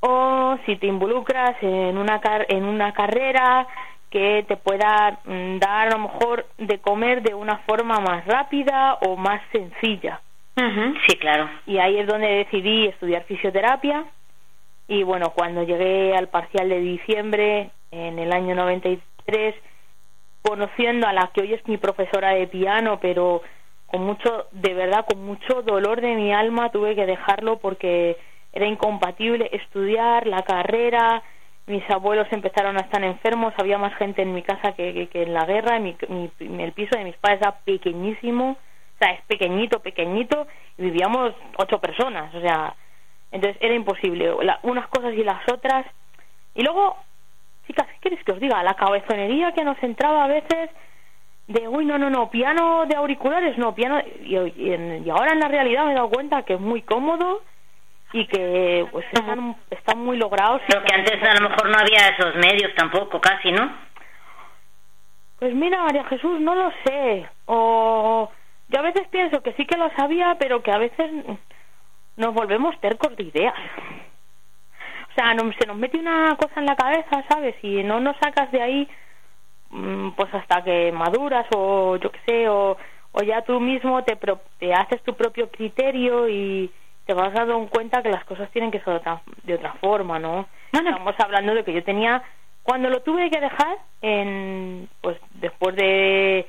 o 0.00 0.58
si 0.66 0.76
te 0.76 0.86
involucras 0.86 1.56
en 1.62 1.96
una, 1.96 2.20
en 2.48 2.64
una 2.64 2.92
carrera 2.92 3.66
que 4.10 4.44
te 4.46 4.56
pueda 4.56 5.20
mm, 5.24 5.58
dar 5.58 5.88
a 5.88 5.96
lo 5.96 5.98
mejor 6.00 6.46
de 6.58 6.78
comer 6.78 7.22
de 7.22 7.34
una 7.34 7.58
forma 7.58 7.98
más 8.00 8.24
rápida 8.26 8.98
o 9.06 9.16
más 9.16 9.40
sencilla. 9.50 10.20
Sí, 10.54 11.16
claro. 11.16 11.48
Y 11.66 11.78
ahí 11.78 11.98
es 11.98 12.06
donde 12.06 12.26
decidí 12.26 12.86
estudiar 12.86 13.24
fisioterapia. 13.24 14.04
Y 14.86 15.02
bueno, 15.02 15.30
cuando 15.30 15.62
llegué 15.62 16.14
al 16.14 16.28
parcial 16.28 16.68
de 16.68 16.78
diciembre 16.80 17.70
en 17.90 18.18
el 18.18 18.32
año 18.32 18.54
93, 18.54 19.54
conociendo 20.42 21.06
a 21.06 21.12
la 21.14 21.30
que 21.32 21.40
hoy 21.40 21.54
es 21.54 21.66
mi 21.66 21.78
profesora 21.78 22.34
de 22.34 22.46
piano, 22.48 22.98
pero 23.00 23.40
con 23.92 24.04
mucho, 24.06 24.46
de 24.52 24.72
verdad, 24.72 25.04
con 25.06 25.22
mucho 25.22 25.60
dolor 25.60 26.00
de 26.00 26.14
mi 26.14 26.32
alma 26.32 26.70
tuve 26.70 26.94
que 26.94 27.04
dejarlo 27.04 27.58
porque 27.58 28.16
era 28.50 28.66
incompatible 28.66 29.50
estudiar 29.52 30.26
la 30.26 30.42
carrera, 30.42 31.22
mis 31.66 31.88
abuelos 31.90 32.26
empezaron 32.30 32.78
a 32.78 32.80
estar 32.80 33.04
enfermos, 33.04 33.52
había 33.58 33.76
más 33.76 33.94
gente 33.96 34.22
en 34.22 34.32
mi 34.32 34.42
casa 34.42 34.72
que, 34.72 35.08
que, 35.08 35.22
en 35.24 35.34
la 35.34 35.44
guerra, 35.44 35.78
mi, 35.78 35.94
el 36.40 36.72
piso 36.72 36.96
de 36.96 37.04
mis 37.04 37.16
padres 37.18 37.42
era 37.42 37.52
pequeñísimo, 37.52 38.52
o 38.52 38.98
sea, 38.98 39.12
es 39.12 39.20
pequeñito, 39.26 39.80
pequeñito, 39.80 40.46
y 40.78 40.84
vivíamos 40.84 41.34
ocho 41.58 41.78
personas, 41.78 42.34
o 42.34 42.40
sea, 42.40 42.74
entonces 43.30 43.58
era 43.60 43.74
imposible, 43.74 44.32
unas 44.62 44.88
cosas 44.88 45.12
y 45.12 45.22
las 45.22 45.46
otras. 45.52 45.84
Y 46.54 46.62
luego, 46.62 46.96
chicas, 47.66 47.86
¿qué 47.88 47.98
queréis 48.00 48.24
que 48.24 48.32
os 48.32 48.40
diga? 48.40 48.62
La 48.62 48.74
cabezonería 48.74 49.52
que 49.52 49.64
nos 49.64 49.80
entraba 49.82 50.24
a 50.24 50.28
veces 50.28 50.70
de, 51.46 51.68
uy, 51.68 51.84
no, 51.84 51.98
no, 51.98 52.10
no, 52.10 52.30
piano 52.30 52.86
de 52.86 52.96
auriculares, 52.96 53.58
no, 53.58 53.74
piano... 53.74 54.00
Y, 54.24 54.36
y 54.36 55.10
ahora 55.10 55.32
en 55.32 55.40
la 55.40 55.48
realidad 55.48 55.84
me 55.84 55.92
he 55.92 55.94
dado 55.94 56.10
cuenta 56.10 56.42
que 56.42 56.54
es 56.54 56.60
muy 56.60 56.82
cómodo, 56.82 57.42
y 58.12 58.26
que 58.26 58.86
pues 58.92 59.06
están, 59.12 59.56
están 59.70 59.98
muy 59.98 60.16
logrados. 60.16 60.60
Pero 60.66 60.84
que 60.84 60.94
antes 60.94 61.22
a 61.22 61.34
lo 61.40 61.48
mejor 61.48 61.70
no 61.70 61.78
había 61.78 62.08
esos 62.08 62.34
medios 62.36 62.74
tampoco, 62.76 63.20
casi, 63.20 63.50
¿no? 63.50 63.72
Pues 65.38 65.54
mira, 65.54 65.82
María 65.82 66.04
Jesús, 66.04 66.40
no 66.40 66.54
lo 66.54 66.70
sé. 66.84 67.28
O 67.46 68.30
yo 68.68 68.78
a 68.78 68.82
veces 68.82 69.08
pienso 69.08 69.42
que 69.42 69.54
sí 69.54 69.66
que 69.66 69.78
lo 69.78 69.90
sabía, 69.96 70.36
pero 70.38 70.62
que 70.62 70.70
a 70.70 70.78
veces 70.78 71.10
nos 72.16 72.34
volvemos 72.34 72.78
tercos 72.80 73.16
de 73.16 73.24
ideas. 73.24 73.54
O 75.10 75.14
sea, 75.14 75.34
no, 75.34 75.50
se 75.58 75.66
nos 75.66 75.76
mete 75.76 75.98
una 75.98 76.36
cosa 76.36 76.60
en 76.60 76.66
la 76.66 76.76
cabeza, 76.76 77.24
¿sabes? 77.28 77.56
Y 77.62 77.82
no 77.82 78.00
nos 78.00 78.16
sacas 78.18 78.52
de 78.52 78.62
ahí, 78.62 78.88
pues 80.16 80.34
hasta 80.34 80.62
que 80.62 80.92
maduras 80.92 81.46
o 81.56 81.96
yo 81.96 82.10
qué 82.10 82.20
sé, 82.26 82.48
o, 82.48 82.76
o 83.12 83.22
ya 83.22 83.42
tú 83.42 83.58
mismo 83.60 84.02
te, 84.04 84.16
te 84.58 84.74
haces 84.74 85.02
tu 85.02 85.14
propio 85.14 85.50
criterio 85.50 86.28
y, 86.28 86.70
te 87.06 87.14
vas 87.14 87.32
dando 87.32 87.66
cuenta 87.68 88.02
que 88.02 88.10
las 88.10 88.24
cosas 88.24 88.50
tienen 88.50 88.70
que 88.70 88.80
ser 88.80 89.00
de 89.44 89.54
otra 89.54 89.72
forma, 89.74 90.18
¿no? 90.18 90.46
Estamos 90.72 91.14
hablando 91.18 91.54
de 91.54 91.64
que 91.64 91.72
yo 91.72 91.82
tenía, 91.82 92.22
cuando 92.62 92.88
lo 92.88 93.02
tuve 93.02 93.30
que 93.30 93.40
dejar, 93.40 93.78
en, 94.00 94.88
pues 95.00 95.18
después 95.34 95.74
de, 95.76 96.46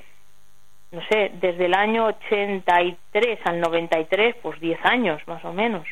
no 0.91 1.01
sé, 1.09 1.31
desde 1.35 1.65
el 1.65 1.73
año 1.73 2.05
83 2.05 3.39
al 3.45 3.59
93, 3.59 4.35
pues 4.41 4.59
10 4.59 4.79
años 4.85 5.21
más 5.27 5.43
o 5.43 5.53
menos. 5.53 5.87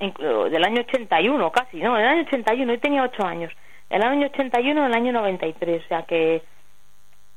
del 0.00 0.64
año 0.64 0.80
81 0.80 1.52
casi, 1.52 1.78
no, 1.78 1.94
del 1.94 2.06
año 2.06 2.22
81, 2.22 2.74
yo 2.74 2.80
tenía 2.80 3.02
8 3.04 3.24
años. 3.24 3.52
Del 3.90 4.02
año 4.02 4.26
81 4.26 4.84
al 4.84 4.94
año 4.94 5.12
93, 5.12 5.82
o 5.84 5.88
sea 5.88 6.02
que 6.02 6.42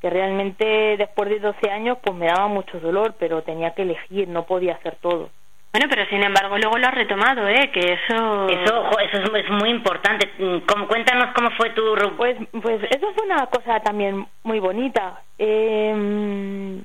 que 0.01 0.09
realmente 0.09 0.97
después 0.97 1.29
de 1.29 1.39
12 1.39 1.69
años 1.69 1.99
pues 2.03 2.17
me 2.17 2.25
daba 2.25 2.47
mucho 2.47 2.79
dolor, 2.79 3.13
pero 3.19 3.43
tenía 3.43 3.75
que 3.75 3.83
elegir, 3.83 4.27
no 4.27 4.45
podía 4.45 4.73
hacer 4.73 4.95
todo. 4.95 5.29
Bueno, 5.71 5.87
pero 5.89 6.05
sin 6.07 6.23
embargo 6.23 6.57
luego 6.57 6.77
lo 6.77 6.87
has 6.87 6.95
retomado, 6.95 7.47
¿eh? 7.47 7.69
Que 7.71 7.93
eso... 7.93 8.49
Eso, 8.49 8.99
eso 8.99 9.35
es, 9.35 9.49
muy 9.51 9.69
importante. 9.69 10.29
¿Cómo, 10.67 10.87
cuéntanos 10.87 11.33
cómo 11.33 11.51
fue 11.51 11.69
tu... 11.69 11.83
Pues, 12.17 12.35
pues 12.61 12.83
eso 12.89 13.13
fue 13.13 13.25
una 13.25 13.45
cosa 13.45 13.79
también 13.79 14.27
muy 14.43 14.59
bonita. 14.59 15.21
Eh, 15.37 16.81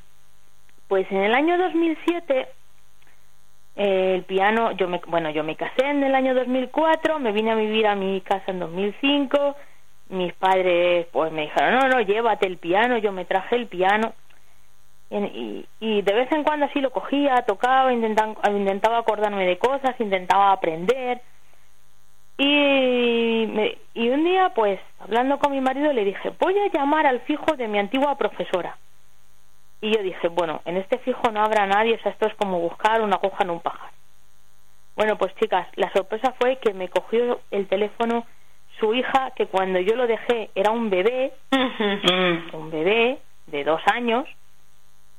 pues 0.86 1.10
en 1.10 1.22
el 1.22 1.34
año 1.34 1.58
2007 1.58 2.48
el 3.76 4.24
piano, 4.24 4.72
yo 4.72 4.88
me, 4.88 5.00
bueno, 5.06 5.30
yo 5.30 5.44
me 5.44 5.56
casé 5.56 5.86
en 5.86 6.02
el 6.02 6.14
año 6.14 6.34
2004, 6.34 7.18
me 7.18 7.32
vine 7.32 7.52
a 7.52 7.54
vivir 7.54 7.86
a 7.86 7.94
mi 7.94 8.20
casa 8.22 8.50
en 8.50 8.58
2005, 8.58 9.56
mis 10.08 10.32
padres 10.34 11.06
pues 11.12 11.30
me 11.32 11.42
dijeron, 11.42 11.74
no, 11.74 11.88
no, 11.88 12.00
llévate 12.00 12.46
el 12.46 12.56
piano, 12.56 12.98
yo 12.98 13.12
me 13.12 13.24
traje 13.24 13.56
el 13.56 13.66
piano 13.66 14.14
y, 15.10 15.66
y, 15.78 16.02
de 16.02 16.14
vez 16.14 16.30
en 16.32 16.42
cuando 16.42 16.66
así 16.66 16.80
lo 16.80 16.90
cogía, 16.90 17.36
tocaba, 17.46 17.92
intentaba, 17.92 18.34
intentaba 18.50 18.98
acordarme 18.98 19.46
de 19.46 19.58
cosas, 19.58 19.98
intentaba 20.00 20.52
aprender. 20.52 21.20
Y, 22.38 23.46
y 23.94 24.08
un 24.08 24.24
día, 24.24 24.52
pues, 24.54 24.80
hablando 24.98 25.38
con 25.38 25.52
mi 25.52 25.60
marido, 25.60 25.92
le 25.92 26.04
dije, 26.04 26.32
voy 26.40 26.58
a 26.58 26.72
llamar 26.72 27.06
al 27.06 27.20
fijo 27.20 27.56
de 27.56 27.68
mi 27.68 27.78
antigua 27.78 28.18
profesora. 28.18 28.76
Y 29.86 29.92
yo 29.94 30.02
dije, 30.02 30.26
bueno, 30.26 30.62
en 30.64 30.78
este 30.78 30.98
fijo 30.98 31.30
no 31.30 31.44
habrá 31.44 31.64
nadie, 31.64 31.94
o 31.94 31.98
sea, 32.00 32.10
esto 32.10 32.26
es 32.26 32.34
como 32.34 32.58
buscar 32.58 33.00
una 33.02 33.18
aguja 33.18 33.44
en 33.44 33.50
un 33.50 33.60
pájaro. 33.60 33.92
Bueno, 34.96 35.16
pues 35.16 35.32
chicas, 35.36 35.68
la 35.76 35.92
sorpresa 35.92 36.34
fue 36.40 36.56
que 36.56 36.74
me 36.74 36.88
cogió 36.88 37.40
el 37.52 37.68
teléfono 37.68 38.26
su 38.80 38.94
hija, 38.94 39.30
que 39.36 39.46
cuando 39.46 39.78
yo 39.78 39.94
lo 39.94 40.08
dejé 40.08 40.50
era 40.56 40.72
un 40.72 40.90
bebé, 40.90 41.34
un 42.52 42.68
bebé 42.72 43.20
de 43.46 43.62
dos 43.62 43.80
años, 43.94 44.26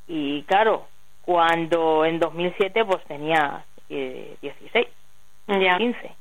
y 0.05 0.43
claro, 0.43 0.87
cuando 1.21 2.03
en 2.03 2.19
2007 2.19 2.83
pues 2.83 3.01
tenía 3.05 3.63
16, 3.87 4.85
ya 5.47 5.77
15. 5.77 6.11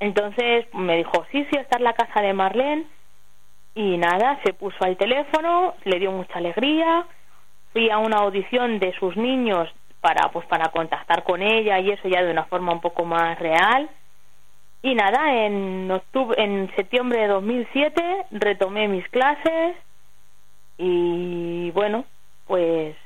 Entonces 0.00 0.72
me 0.72 0.96
dijo, 0.96 1.26
sí, 1.30 1.46
sí, 1.50 1.58
está 1.58 1.76
en 1.76 1.84
la 1.84 1.92
casa 1.92 2.22
de 2.22 2.32
Marlene. 2.32 2.86
Y 3.74 3.98
nada, 3.98 4.40
se 4.42 4.54
puso 4.54 4.78
al 4.80 4.96
teléfono, 4.96 5.74
le 5.84 5.98
dio 5.98 6.12
mucha 6.12 6.38
alegría. 6.38 7.06
Fui 7.72 7.90
a 7.90 7.98
una 7.98 8.18
audición 8.18 8.78
de 8.78 8.92
sus 8.98 9.16
niños 9.16 9.68
para, 10.00 10.30
pues, 10.30 10.46
para 10.46 10.70
contactar 10.70 11.22
con 11.24 11.42
ella 11.42 11.78
y 11.78 11.90
eso 11.90 12.08
ya 12.08 12.22
de 12.22 12.30
una 12.30 12.44
forma 12.44 12.72
un 12.72 12.80
poco 12.80 13.04
más 13.04 13.38
real. 13.38 13.88
Y 14.82 14.94
nada, 14.94 15.44
en, 15.46 15.90
octubre, 15.90 16.42
en 16.42 16.70
septiembre 16.74 17.20
de 17.20 17.28
2007 17.28 18.26
retomé 18.32 18.88
mis 18.88 19.08
clases 19.08 19.76
y 20.78 21.70
bueno, 21.70 22.04
pues... 22.46 22.96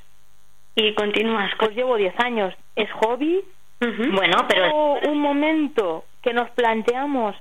Y 0.75 0.95
continúas. 0.95 1.51
Pues 1.59 1.75
llevo 1.75 1.97
10 1.97 2.15
años. 2.21 2.55
Es 2.75 2.91
hobby. 2.93 3.43
Bueno, 3.81 4.47
pero... 4.49 4.95
Un 5.11 5.21
momento 5.21 6.05
que 6.23 6.33
nos 6.33 6.51
planteamos 6.51 7.37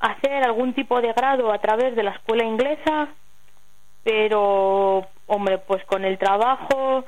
hacer 0.00 0.44
algún 0.44 0.74
tipo 0.74 1.00
de 1.00 1.12
grado 1.12 1.52
a 1.52 1.58
través 1.58 1.96
de 1.96 2.02
la 2.02 2.10
escuela 2.10 2.44
inglesa, 2.44 3.08
pero, 4.02 5.06
hombre, 5.26 5.58
pues 5.58 5.84
con 5.84 6.04
el 6.04 6.18
trabajo 6.18 7.04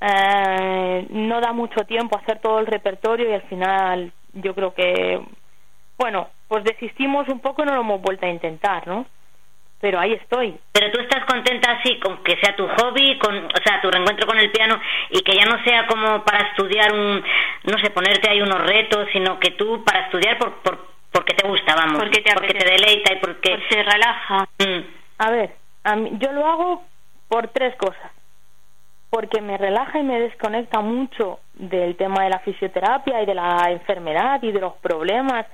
eh, 0.00 1.06
no 1.10 1.40
da 1.40 1.52
mucho 1.52 1.84
tiempo 1.84 2.18
hacer 2.18 2.40
todo 2.40 2.58
el 2.58 2.66
repertorio 2.66 3.30
y 3.30 3.34
al 3.34 3.42
final 3.42 4.12
yo 4.34 4.54
creo 4.54 4.74
que, 4.74 5.20
bueno, 5.98 6.28
pues 6.48 6.64
desistimos 6.64 7.28
un 7.28 7.40
poco 7.40 7.62
y 7.62 7.66
no 7.66 7.74
lo 7.74 7.80
hemos 7.80 8.02
vuelto 8.02 8.26
a 8.26 8.30
intentar, 8.30 8.86
¿no? 8.86 9.06
pero 9.80 10.00
ahí 10.00 10.14
estoy. 10.14 10.58
Pero 10.72 10.90
tú 10.90 11.00
estás 11.00 11.24
contenta 11.26 11.72
así 11.72 11.98
con 12.00 12.22
que 12.22 12.36
sea 12.38 12.56
tu 12.56 12.66
hobby, 12.66 13.18
con, 13.18 13.36
o 13.36 13.62
sea, 13.64 13.80
tu 13.80 13.90
reencuentro 13.90 14.26
con 14.26 14.38
el 14.38 14.50
piano 14.50 14.80
y 15.10 15.20
que 15.20 15.36
ya 15.36 15.44
no 15.44 15.62
sea 15.64 15.86
como 15.86 16.24
para 16.24 16.48
estudiar 16.48 16.92
un, 16.92 17.22
no 17.64 17.78
sé, 17.78 17.90
ponerte 17.90 18.28
ahí 18.28 18.40
unos 18.40 18.62
retos, 18.66 19.08
sino 19.12 19.38
que 19.38 19.52
tú 19.52 19.84
para 19.84 20.06
estudiar 20.06 20.38
por, 20.38 20.54
por 20.62 20.96
porque 21.12 21.34
te 21.34 21.48
gusta, 21.48 21.74
vamos, 21.74 21.98
porque 21.98 22.20
te, 22.20 22.34
porque 22.34 22.52
te 22.52 22.70
deleita 22.70 23.14
y 23.14 23.16
porque, 23.16 23.58
se 23.70 23.82
relaja. 23.82 24.46
Mm. 24.58 24.80
A 25.18 25.30
ver, 25.30 25.54
a 25.84 25.96
mí, 25.96 26.10
yo 26.18 26.30
lo 26.32 26.46
hago 26.46 26.84
por 27.28 27.48
tres 27.48 27.74
cosas. 27.76 28.10
Porque 29.10 29.40
me 29.40 29.56
relaja 29.56 29.98
y 29.98 30.02
me 30.02 30.20
desconecta 30.20 30.80
mucho 30.80 31.40
del 31.54 31.96
tema 31.96 32.24
de 32.24 32.30
la 32.30 32.40
fisioterapia 32.40 33.22
y 33.22 33.26
de 33.26 33.34
la 33.34 33.70
enfermedad 33.70 34.42
y 34.42 34.52
de 34.52 34.60
los 34.60 34.74
problemas 34.74 35.46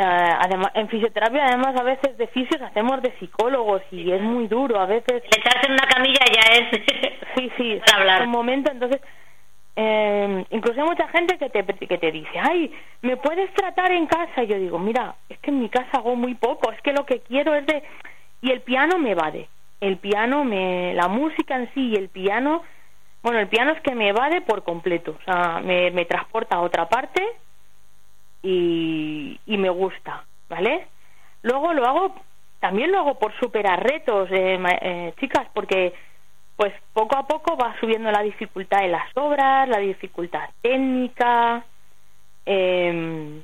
eh, 0.00 0.04
además, 0.04 0.70
en 0.74 0.88
fisioterapia, 0.88 1.46
además, 1.46 1.74
a 1.76 1.82
veces 1.82 2.16
de 2.16 2.28
fisios 2.28 2.62
hacemos 2.62 3.02
de 3.02 3.10
psicólogos 3.18 3.82
y 3.90 4.12
es 4.12 4.22
muy 4.22 4.46
duro. 4.46 4.78
A 4.78 4.86
veces. 4.86 5.24
Echarse 5.24 5.66
en 5.66 5.72
una 5.72 5.88
camilla 5.88 6.20
ya 6.32 6.52
es. 6.52 6.70
sí, 7.36 7.50
sí, 7.56 7.80
hablar. 7.96 8.22
Un 8.22 8.30
momento, 8.30 8.70
entonces. 8.70 9.00
Eh, 9.74 10.44
incluso 10.50 10.80
hay 10.80 10.86
mucha 10.88 11.08
gente 11.08 11.36
que 11.38 11.50
te, 11.50 11.64
que 11.64 11.98
te 11.98 12.12
dice, 12.12 12.30
ay, 12.40 12.72
¿me 13.02 13.16
puedes 13.16 13.52
tratar 13.54 13.92
en 13.92 14.06
casa? 14.06 14.42
Y 14.42 14.48
yo 14.48 14.58
digo, 14.58 14.78
mira, 14.78 15.14
es 15.28 15.38
que 15.38 15.50
en 15.50 15.60
mi 15.60 15.68
casa 15.68 15.98
hago 15.98 16.16
muy 16.16 16.34
poco, 16.34 16.72
es 16.72 16.80
que 16.82 16.92
lo 16.92 17.06
que 17.06 17.20
quiero 17.20 17.54
es 17.54 17.64
de... 17.66 17.84
Y 18.40 18.50
el 18.50 18.60
piano 18.62 18.98
me 18.98 19.12
evade, 19.12 19.48
el 19.80 19.98
piano, 19.98 20.44
me 20.44 20.94
la 20.94 21.08
música 21.08 21.56
en 21.56 21.72
sí 21.74 21.90
y 21.90 21.96
el 21.96 22.08
piano, 22.08 22.62
bueno, 23.22 23.38
el 23.38 23.48
piano 23.48 23.72
es 23.72 23.80
que 23.82 23.94
me 23.94 24.08
evade 24.08 24.40
por 24.40 24.64
completo, 24.64 25.16
o 25.20 25.24
sea, 25.24 25.60
me, 25.60 25.90
me 25.90 26.04
transporta 26.04 26.56
a 26.56 26.62
otra 26.62 26.88
parte 26.88 27.22
y, 28.42 29.38
y 29.46 29.56
me 29.56 29.70
gusta, 29.70 30.24
¿vale? 30.48 30.86
Luego 31.42 31.72
lo 31.72 31.86
hago, 31.86 32.14
también 32.60 32.92
lo 32.92 32.98
hago 32.98 33.18
por 33.18 33.32
superar 33.38 33.82
retos, 33.82 34.28
eh, 34.30 34.58
eh, 34.80 35.14
chicas, 35.20 35.46
porque 35.52 35.94
pues 36.56 36.72
poco 36.92 37.16
a 37.16 37.26
poco 37.26 37.56
va 37.56 37.76
subiendo 37.78 38.10
la 38.10 38.22
dificultad 38.22 38.80
de 38.80 38.88
las 38.88 39.16
obras, 39.16 39.68
la 39.68 39.78
dificultad 39.78 40.50
técnica, 40.60 41.64
em, 42.44 43.42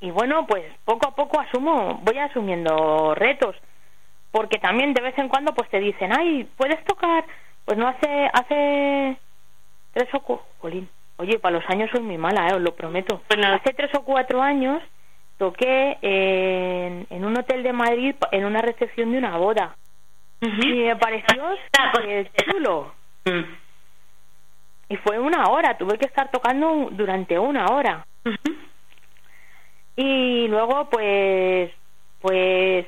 y 0.00 0.10
bueno, 0.10 0.44
pues 0.46 0.64
poco 0.84 1.08
a 1.08 1.14
poco 1.14 1.40
asumo, 1.40 2.00
voy 2.02 2.18
asumiendo 2.18 3.14
retos, 3.14 3.54
porque 4.36 4.58
también 4.58 4.92
de 4.92 5.00
vez 5.00 5.16
en 5.16 5.30
cuando 5.30 5.54
pues 5.54 5.66
te 5.70 5.80
dicen, 5.80 6.12
ay, 6.14 6.46
¿puedes 6.58 6.84
tocar? 6.84 7.24
Pues 7.64 7.78
no 7.78 7.88
hace, 7.88 8.28
hace 8.34 9.16
tres 9.94 10.12
o 10.12 10.20
cuatro, 10.20 10.46
oye, 11.16 11.38
para 11.38 11.58
los 11.58 11.64
años 11.70 11.88
soy 11.90 12.02
muy 12.02 12.18
mala, 12.18 12.48
eh, 12.48 12.54
os 12.54 12.60
lo 12.60 12.74
prometo. 12.74 13.22
Bueno, 13.30 13.48
hace 13.54 13.72
tres 13.72 13.90
o 13.94 14.04
cuatro 14.04 14.42
años 14.42 14.82
toqué 15.38 15.96
en, 16.02 17.06
en 17.08 17.24
un 17.24 17.38
hotel 17.38 17.62
de 17.62 17.72
Madrid 17.72 18.14
en 18.30 18.44
una 18.44 18.60
recepción 18.60 19.10
de 19.10 19.18
una 19.18 19.38
boda. 19.38 19.74
Y 20.42 20.66
me 20.66 20.96
pareció 20.96 21.42
chulo. 22.44 22.92
Mm. 23.24 23.54
Y 24.90 24.96
fue 24.98 25.18
una 25.18 25.48
hora, 25.48 25.78
tuve 25.78 25.96
que 25.96 26.04
estar 26.04 26.30
tocando 26.30 26.88
durante 26.90 27.38
una 27.38 27.68
hora. 27.68 28.06
Y 29.96 30.46
luego, 30.48 30.90
pues, 30.90 31.72
pues 32.20 32.86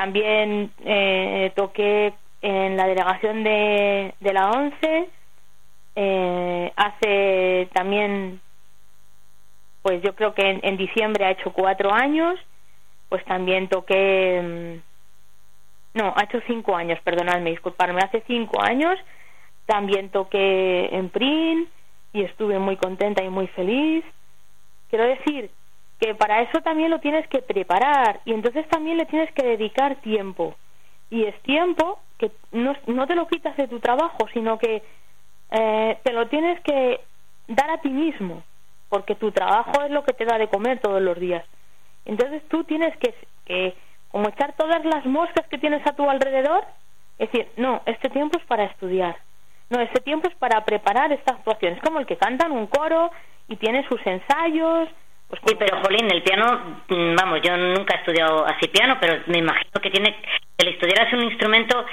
también 0.00 0.72
eh, 0.82 1.52
toqué 1.54 2.14
en 2.40 2.74
la 2.78 2.86
delegación 2.86 3.44
de, 3.44 4.14
de 4.18 4.32
la 4.32 4.50
ONCE. 4.50 5.10
Eh, 5.94 6.72
hace 6.74 7.68
también, 7.74 8.40
pues 9.82 10.02
yo 10.02 10.14
creo 10.14 10.32
que 10.32 10.58
en, 10.62 10.76
diciembre 10.78 11.26
ha 11.26 11.32
hecho 11.32 11.52
cuatro 11.52 11.92
años. 11.92 12.40
Pues 13.10 13.22
también 13.26 13.68
toqué. 13.68 14.40
Mm, 14.42 15.98
no, 15.98 16.14
ha 16.16 16.24
hecho 16.24 16.40
cinco 16.46 16.74
años, 16.74 16.98
perdonadme, 17.04 17.50
disculparme. 17.50 18.00
Hace 18.00 18.22
cinco 18.26 18.62
años 18.62 18.98
también 19.66 20.08
toqué 20.08 20.88
en 20.92 21.10
PRIN 21.10 21.68
y 22.14 22.22
estuve 22.22 22.58
muy 22.58 22.76
contenta 22.76 23.22
y 23.22 23.28
muy 23.28 23.48
feliz. 23.48 24.02
Quiero 24.88 25.04
decir 25.04 25.50
que 26.00 26.14
para 26.14 26.40
eso 26.42 26.60
también 26.62 26.90
lo 26.90 26.98
tienes 26.98 27.28
que 27.28 27.42
preparar 27.42 28.20
y 28.24 28.32
entonces 28.32 28.66
también 28.68 28.96
le 28.96 29.06
tienes 29.06 29.30
que 29.32 29.46
dedicar 29.46 29.96
tiempo. 29.96 30.56
Y 31.10 31.24
es 31.24 31.38
tiempo 31.42 31.98
que 32.18 32.30
no, 32.52 32.74
no 32.86 33.06
te 33.06 33.14
lo 33.14 33.26
quitas 33.26 33.56
de 33.56 33.68
tu 33.68 33.80
trabajo, 33.80 34.26
sino 34.32 34.58
que 34.58 34.82
eh, 35.50 35.98
te 36.02 36.12
lo 36.12 36.28
tienes 36.28 36.60
que 36.60 37.00
dar 37.48 37.70
a 37.70 37.78
ti 37.78 37.90
mismo, 37.90 38.42
porque 38.88 39.14
tu 39.14 39.30
trabajo 39.32 39.82
es 39.82 39.90
lo 39.90 40.04
que 40.04 40.12
te 40.12 40.24
da 40.24 40.38
de 40.38 40.48
comer 40.48 40.80
todos 40.80 41.02
los 41.02 41.18
días. 41.18 41.44
Entonces 42.06 42.42
tú 42.48 42.64
tienes 42.64 42.96
que, 42.96 43.14
que 43.44 43.74
como 44.10 44.28
echar 44.28 44.54
todas 44.54 44.84
las 44.84 45.04
moscas 45.04 45.46
que 45.48 45.58
tienes 45.58 45.86
a 45.86 45.94
tu 45.94 46.08
alrededor, 46.08 46.64
es 47.18 47.30
decir, 47.30 47.48
no, 47.56 47.82
este 47.84 48.08
tiempo 48.08 48.38
es 48.38 48.44
para 48.46 48.64
estudiar, 48.64 49.16
no, 49.68 49.80
este 49.80 50.00
tiempo 50.00 50.28
es 50.28 50.34
para 50.36 50.64
preparar 50.64 51.12
esta 51.12 51.34
actuación. 51.34 51.74
Es 51.74 51.82
como 51.82 51.98
el 52.00 52.06
que 52.06 52.16
canta 52.16 52.46
en 52.46 52.52
un 52.52 52.66
coro 52.66 53.10
y 53.48 53.56
tiene 53.56 53.86
sus 53.88 54.04
ensayos, 54.06 54.88
pues 55.30 55.42
sí, 55.46 55.54
pero 55.56 55.80
Jolín, 55.80 56.10
el 56.10 56.24
piano, 56.24 56.82
mm, 56.88 57.14
vamos, 57.14 57.40
yo 57.40 57.56
nunca 57.56 57.94
he 57.94 57.98
estudiado 57.98 58.44
así 58.44 58.66
piano, 58.66 58.98
pero 59.00 59.22
me 59.26 59.38
imagino 59.38 59.80
que 59.80 59.90
tiene, 59.90 60.16
el 60.58 60.68
estudiar 60.68 61.06
es 61.06 61.12
un 61.12 61.22
instrumento 61.22 61.86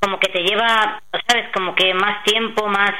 como 0.00 0.20
que 0.20 0.30
te 0.30 0.44
lleva, 0.44 1.02
¿sabes? 1.26 1.50
Como 1.52 1.74
que 1.74 1.92
más 1.92 2.22
tiempo, 2.22 2.68
más... 2.68 2.92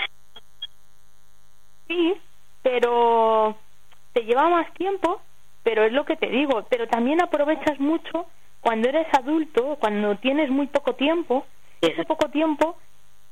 Sí, 1.87 2.15
pero 2.63 3.57
te 4.13 4.25
lleva 4.25 4.49
más 4.49 4.73
tiempo, 4.75 5.23
pero 5.63 5.85
es 5.85 5.93
lo 5.93 6.05
que 6.05 6.17
te 6.17 6.27
digo, 6.27 6.67
pero 6.69 6.89
también 6.89 7.23
aprovechas 7.23 7.79
mucho 7.79 8.27
cuando 8.61 8.89
eres 8.89 9.07
adulto, 9.13 9.77
cuando 9.79 10.17
tienes 10.17 10.51
muy 10.51 10.67
poco 10.67 10.95
tiempo, 10.95 11.47
ese 11.81 12.05
poco 12.05 12.31
tiempo 12.31 12.77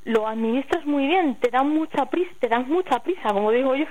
lo 0.04 0.28
administras 0.28 0.84
muy 0.84 1.06
bien, 1.08 1.36
te 1.40 1.50
dan 1.50 1.70
mucha 1.70 2.06
prisa, 2.06 2.30
te 2.38 2.48
dan 2.48 2.68
mucha 2.68 3.00
prisa, 3.00 3.30
como 3.32 3.50
digo 3.50 3.74
yo, 3.74 3.86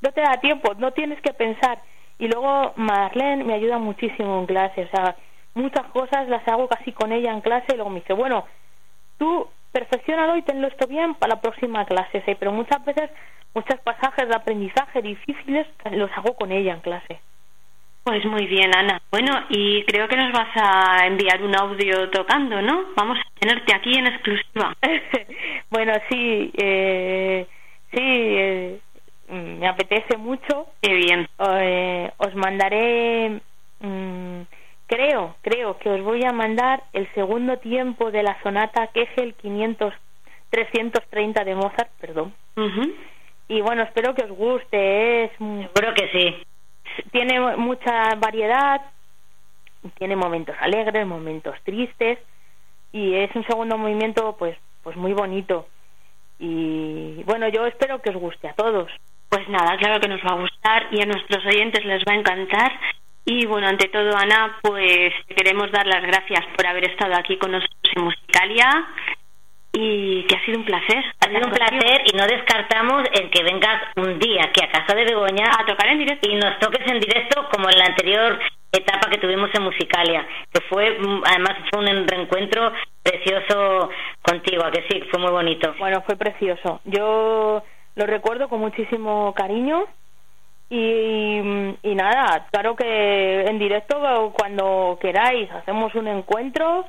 no 0.00 0.12
te 0.12 0.20
da 0.20 0.40
tiempo, 0.40 0.74
no 0.74 0.92
tienes 0.92 1.20
que 1.20 1.32
pensar. 1.32 1.80
Y 2.18 2.28
luego 2.28 2.72
Marlene 2.76 3.44
me 3.44 3.54
ayuda 3.54 3.78
muchísimo 3.78 4.40
en 4.40 4.46
clase, 4.46 4.84
o 4.84 4.88
sea, 4.88 5.16
muchas 5.54 5.86
cosas 5.92 6.28
las 6.28 6.46
hago 6.48 6.68
casi 6.68 6.92
con 6.92 7.12
ella 7.12 7.32
en 7.32 7.40
clase 7.40 7.66
y 7.72 7.76
luego 7.76 7.90
me 7.90 8.00
dice, 8.00 8.12
bueno, 8.12 8.46
tú 9.18 9.48
perfeccionalo 9.72 10.36
y 10.36 10.42
tenlo 10.42 10.68
esto 10.68 10.86
bien 10.86 11.14
para 11.14 11.36
la 11.36 11.40
próxima 11.40 11.84
clase, 11.84 12.22
¿sí? 12.26 12.34
pero 12.38 12.52
muchas 12.52 12.84
veces, 12.84 13.10
muchos 13.54 13.78
pasajes 13.80 14.28
de 14.28 14.34
aprendizaje 14.34 15.02
difíciles 15.02 15.66
los 15.92 16.10
hago 16.16 16.34
con 16.34 16.52
ella 16.52 16.72
en 16.72 16.80
clase. 16.80 17.20
Pues 18.04 18.24
muy 18.24 18.46
bien, 18.46 18.74
Ana. 18.74 19.02
Bueno, 19.10 19.32
y 19.50 19.84
creo 19.84 20.08
que 20.08 20.16
nos 20.16 20.32
vas 20.32 20.48
a 20.56 21.06
enviar 21.06 21.42
un 21.42 21.54
audio 21.54 22.08
tocando, 22.08 22.62
¿no? 22.62 22.86
Vamos 22.96 23.18
a 23.18 23.38
tenerte 23.38 23.74
aquí 23.74 23.98
en 23.98 24.06
exclusiva. 24.06 24.74
bueno, 25.70 25.92
sí, 26.08 26.50
eh, 26.56 27.46
sí, 27.92 28.00
eh, 28.00 28.80
me 29.28 29.68
apetece 29.68 30.16
mucho. 30.16 30.66
Qué 30.80 30.94
bien. 30.94 31.28
Eh, 31.38 32.10
os 32.16 32.34
mandaré, 32.34 33.40
mm, 33.80 34.40
creo, 34.86 35.36
creo 35.42 35.78
que 35.78 35.90
os 35.90 36.02
voy 36.02 36.24
a 36.24 36.32
mandar 36.32 36.82
el 36.92 37.12
segundo 37.14 37.58
tiempo 37.58 38.10
de 38.10 38.22
la 38.22 38.40
sonata 38.42 38.88
Kegel 38.88 39.34
500, 39.34 39.94
330 40.50 41.44
de 41.44 41.54
Mozart, 41.54 41.90
perdón. 42.00 42.34
Y 43.48 43.60
bueno, 43.60 43.82
espero 43.82 44.14
que 44.14 44.24
os 44.24 44.30
guste. 44.30 45.24
Es, 45.24 45.30
Seguro 45.38 45.94
que 45.94 46.08
sí. 46.12 46.36
Tiene 47.12 47.56
mucha 47.56 48.14
variedad, 48.16 48.80
tiene 49.96 50.16
momentos 50.16 50.56
alegres, 50.60 51.06
momentos 51.06 51.54
tristes 51.64 52.18
y 52.92 53.14
es 53.14 53.34
un 53.34 53.44
segundo 53.44 53.76
movimiento 53.76 54.36
pues 54.38 54.56
pues 54.82 54.96
muy 54.96 55.12
bonito 55.12 55.66
y 56.38 57.22
bueno 57.24 57.48
yo 57.48 57.66
espero 57.66 58.00
que 58.00 58.10
os 58.10 58.16
guste 58.16 58.48
a 58.48 58.54
todos 58.54 58.90
pues 59.28 59.48
nada, 59.48 59.76
claro 59.76 60.00
que 60.00 60.08
nos 60.08 60.20
va 60.20 60.30
a 60.30 60.40
gustar 60.40 60.86
y 60.90 61.02
a 61.02 61.06
nuestros 61.06 61.44
oyentes 61.44 61.84
les 61.84 62.02
va 62.04 62.12
a 62.12 62.16
encantar. 62.16 62.72
Y 63.24 63.44
bueno, 63.44 63.68
ante 63.68 63.88
todo, 63.88 64.16
Ana, 64.16 64.56
pues 64.62 65.12
queremos 65.36 65.70
dar 65.70 65.86
las 65.86 66.02
gracias 66.02 66.46
por 66.56 66.66
haber 66.66 66.90
estado 66.90 67.14
aquí 67.14 67.36
con 67.36 67.52
nosotros 67.52 67.92
en 67.94 68.04
Musicalia 68.04 68.86
y 69.72 70.22
que 70.24 70.34
ha 70.34 70.44
sido 70.46 70.58
un 70.58 70.64
placer. 70.64 71.04
Ha 71.20 71.28
sido 71.28 71.46
un 71.46 71.52
placer 71.52 72.02
y 72.06 72.16
no 72.16 72.26
descartamos 72.26 73.04
el 73.12 73.28
que 73.30 73.42
vengas 73.42 73.82
un 73.96 74.18
día 74.18 74.44
aquí 74.44 74.64
a 74.64 74.70
casa 74.70 74.94
de 74.94 75.04
Begoña 75.04 75.50
a 75.58 75.66
tocar 75.66 75.88
en 75.88 75.98
directo 75.98 76.28
y 76.30 76.36
nos 76.36 76.58
toques 76.58 76.86
en 76.90 77.00
directo 77.00 77.46
como 77.50 77.68
en 77.68 77.78
la 77.78 77.86
anterior 77.86 78.38
etapa 78.72 79.10
que 79.10 79.18
tuvimos 79.18 79.50
en 79.54 79.62
Musicalia, 79.62 80.26
que 80.52 80.60
fue 80.62 80.98
además 81.26 81.56
fue 81.70 81.80
un 81.80 82.06
reencuentro 82.06 82.72
precioso 83.02 83.90
contigo, 84.22 84.64
a 84.64 84.70
que 84.70 84.84
sí, 84.88 85.02
fue 85.10 85.20
muy 85.20 85.30
bonito. 85.30 85.74
Bueno, 85.78 86.02
fue 86.06 86.16
precioso. 86.16 86.80
Yo 86.84 87.62
lo 87.98 88.06
recuerdo 88.06 88.48
con 88.48 88.60
muchísimo 88.60 89.34
cariño 89.34 89.84
y, 90.70 91.40
nada, 91.82 92.46
claro 92.52 92.76
que 92.76 93.40
en 93.40 93.58
directo 93.58 94.32
cuando 94.38 94.98
queráis 95.00 95.50
hacemos 95.50 95.92
un 95.96 96.06
encuentro 96.06 96.84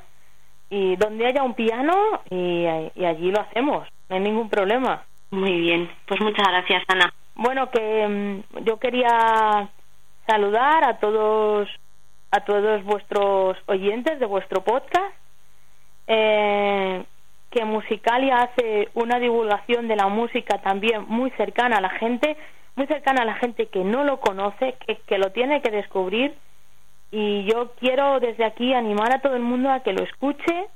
y 0.68 0.94
donde 0.94 1.26
haya 1.26 1.42
un 1.42 1.54
piano 1.54 2.20
y, 2.30 2.64
allí 3.04 3.32
lo 3.32 3.40
hacemos, 3.40 3.88
no 4.08 4.16
hay 4.16 4.22
ningún 4.22 4.48
problema. 4.48 5.02
Muy 5.32 5.60
bien, 5.60 5.90
pues 6.06 6.20
muchas 6.20 6.46
gracias 6.46 6.84
Ana. 6.86 7.12
Bueno, 7.34 7.70
que 7.70 8.06
mm, 8.06 8.64
yo 8.64 8.78
quería 8.78 9.68
saludar 10.28 10.84
a 10.84 10.98
todos 10.98 11.68
a 12.30 12.40
todos 12.44 12.84
vuestros 12.84 13.56
oyentes 13.66 14.20
de 14.20 14.26
vuestro 14.26 14.62
podcast. 14.62 15.12
Eh, 16.06 17.02
que 17.50 17.64
Musicalia 17.64 18.42
hace 18.42 18.88
una 18.94 19.18
divulgación 19.18 19.88
de 19.88 19.96
la 19.96 20.08
música 20.08 20.58
también 20.58 21.04
muy 21.08 21.30
cercana 21.32 21.78
a 21.78 21.80
la 21.80 21.90
gente, 21.90 22.36
muy 22.76 22.86
cercana 22.86 23.22
a 23.22 23.26
la 23.26 23.34
gente 23.34 23.66
que 23.66 23.84
no 23.84 24.04
lo 24.04 24.20
conoce, 24.20 24.76
que, 24.86 24.96
que 25.06 25.18
lo 25.18 25.32
tiene 25.32 25.60
que 25.60 25.70
descubrir. 25.70 26.34
Y 27.10 27.44
yo 27.44 27.72
quiero 27.80 28.20
desde 28.20 28.44
aquí 28.44 28.72
animar 28.72 29.12
a 29.12 29.20
todo 29.20 29.34
el 29.34 29.42
mundo 29.42 29.70
a 29.70 29.80
que 29.80 29.92
lo 29.92 30.04
escuche, 30.04 30.66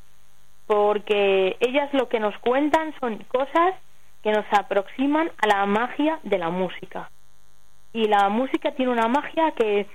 porque 0.67 1.57
ellas 1.61 1.93
lo 1.93 2.09
que 2.09 2.19
nos 2.19 2.37
cuentan 2.39 2.93
son 2.99 3.19
cosas 3.29 3.75
que 4.23 4.33
nos 4.33 4.47
aproximan 4.51 5.31
a 5.43 5.47
la 5.47 5.67
magia 5.67 6.19
de 6.25 6.39
la 6.39 6.51
música. 6.51 7.11
Y 7.93 8.09
la 8.09 8.29
música 8.31 8.73
tiene 8.73 8.91
una 8.91 9.07
magia 9.07 9.53
que, 9.53 9.87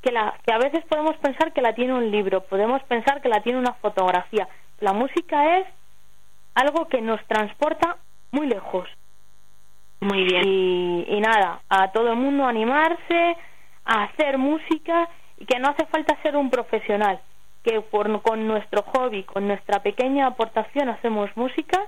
que, 0.00 0.12
la, 0.12 0.34
que 0.46 0.54
a 0.54 0.58
veces 0.58 0.84
podemos 0.86 1.16
pensar 1.18 1.52
que 1.52 1.60
la 1.60 1.74
tiene 1.74 1.92
un 1.92 2.10
libro, 2.10 2.40
podemos 2.44 2.82
pensar 2.84 3.20
que 3.20 3.28
la 3.28 3.42
tiene 3.42 3.58
una 3.58 3.74
fotografía. 3.74 4.48
La 4.80 4.94
música 4.94 5.58
es 5.58 5.66
algo 6.58 6.88
que 6.88 7.00
nos 7.00 7.24
transporta 7.26 7.98
muy 8.32 8.46
lejos. 8.48 8.88
Muy 10.00 10.24
bien. 10.24 10.42
Y, 11.08 11.20
nada, 11.20 11.60
a 11.68 11.92
todo 11.92 12.12
el 12.12 12.16
mundo 12.16 12.44
animarse 12.44 13.36
a 13.84 14.04
hacer 14.04 14.38
música 14.38 15.08
y 15.38 15.46
que 15.46 15.58
no 15.58 15.68
hace 15.70 15.86
falta 15.86 16.20
ser 16.22 16.36
un 16.36 16.50
profesional, 16.50 17.20
que 17.62 17.80
por, 17.80 18.22
con 18.22 18.46
nuestro 18.46 18.82
hobby, 18.82 19.22
con 19.24 19.46
nuestra 19.46 19.82
pequeña 19.82 20.26
aportación 20.26 20.88
hacemos 20.88 21.30
música 21.36 21.80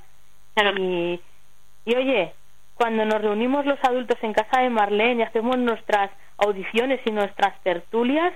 y, 0.78 1.20
y 1.84 1.94
oye, 1.96 2.32
cuando 2.74 3.04
nos 3.04 3.20
reunimos 3.20 3.66
los 3.66 3.78
adultos 3.82 4.18
en 4.22 4.32
casa 4.32 4.62
de 4.62 4.70
Marlene 4.70 5.20
y 5.20 5.22
hacemos 5.22 5.58
nuestras 5.58 6.10
audiciones 6.38 7.00
y 7.04 7.10
nuestras 7.10 7.60
tertulias, 7.62 8.32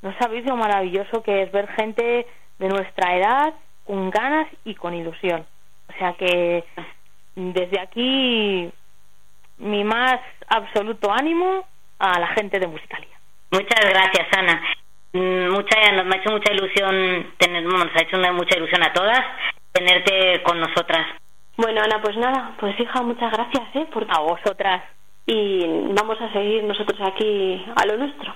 no 0.00 0.16
sabéis 0.18 0.44
lo 0.46 0.56
maravilloso 0.56 1.22
que 1.22 1.42
es 1.42 1.52
ver 1.52 1.68
gente 1.68 2.26
de 2.58 2.68
nuestra 2.68 3.16
edad 3.16 3.54
con 3.84 4.10
ganas 4.10 4.48
y 4.64 4.74
con 4.74 4.94
ilusión. 4.94 5.44
O 5.94 5.98
sea 5.98 6.12
que 6.14 6.64
desde 7.34 7.80
aquí 7.80 8.70
mi 9.58 9.84
más 9.84 10.18
absoluto 10.48 11.12
ánimo 11.12 11.66
a 11.98 12.18
la 12.18 12.28
gente 12.28 12.58
de 12.58 12.66
Musicalia. 12.66 13.08
Muchas 13.50 13.84
gracias, 13.88 14.26
Ana. 14.36 14.62
Mm, 15.12 15.50
mucha, 15.50 15.92
nos 15.92 16.14
ha 16.14 16.18
hecho 16.18 16.30
mucha 16.30 16.52
ilusión, 16.52 17.34
tener, 17.38 17.62
nos 17.62 17.94
ha 17.94 18.02
hecho 18.02 18.16
mucha 18.32 18.56
ilusión 18.56 18.82
a 18.82 18.92
todas 18.92 19.20
tenerte 19.72 20.42
con 20.42 20.60
nosotras. 20.60 21.06
Bueno, 21.56 21.82
Ana, 21.82 22.00
pues 22.02 22.16
nada, 22.16 22.54
pues 22.58 22.78
hija, 22.78 23.02
muchas 23.02 23.32
gracias 23.32 23.64
¿eh? 23.74 23.86
por 23.92 24.06
a 24.08 24.20
vosotras. 24.20 24.82
Y 25.26 25.64
vamos 25.94 26.20
a 26.20 26.32
seguir 26.32 26.64
nosotros 26.64 26.98
aquí 27.00 27.64
a 27.76 27.86
lo 27.86 27.96
nuestro. 27.96 28.34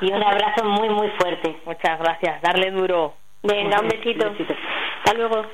Y 0.00 0.12
un 0.12 0.22
abrazo 0.22 0.64
muy, 0.64 0.88
muy 0.88 1.08
fuerte. 1.18 1.56
Muchas 1.66 1.98
gracias. 1.98 2.40
Darle 2.40 2.70
duro. 2.70 3.14
Venga, 3.42 3.80
un 3.80 3.88
besito. 3.88 4.28
Un 4.28 4.32
besito. 4.32 4.54
Hasta 4.98 5.14
luego. 5.14 5.46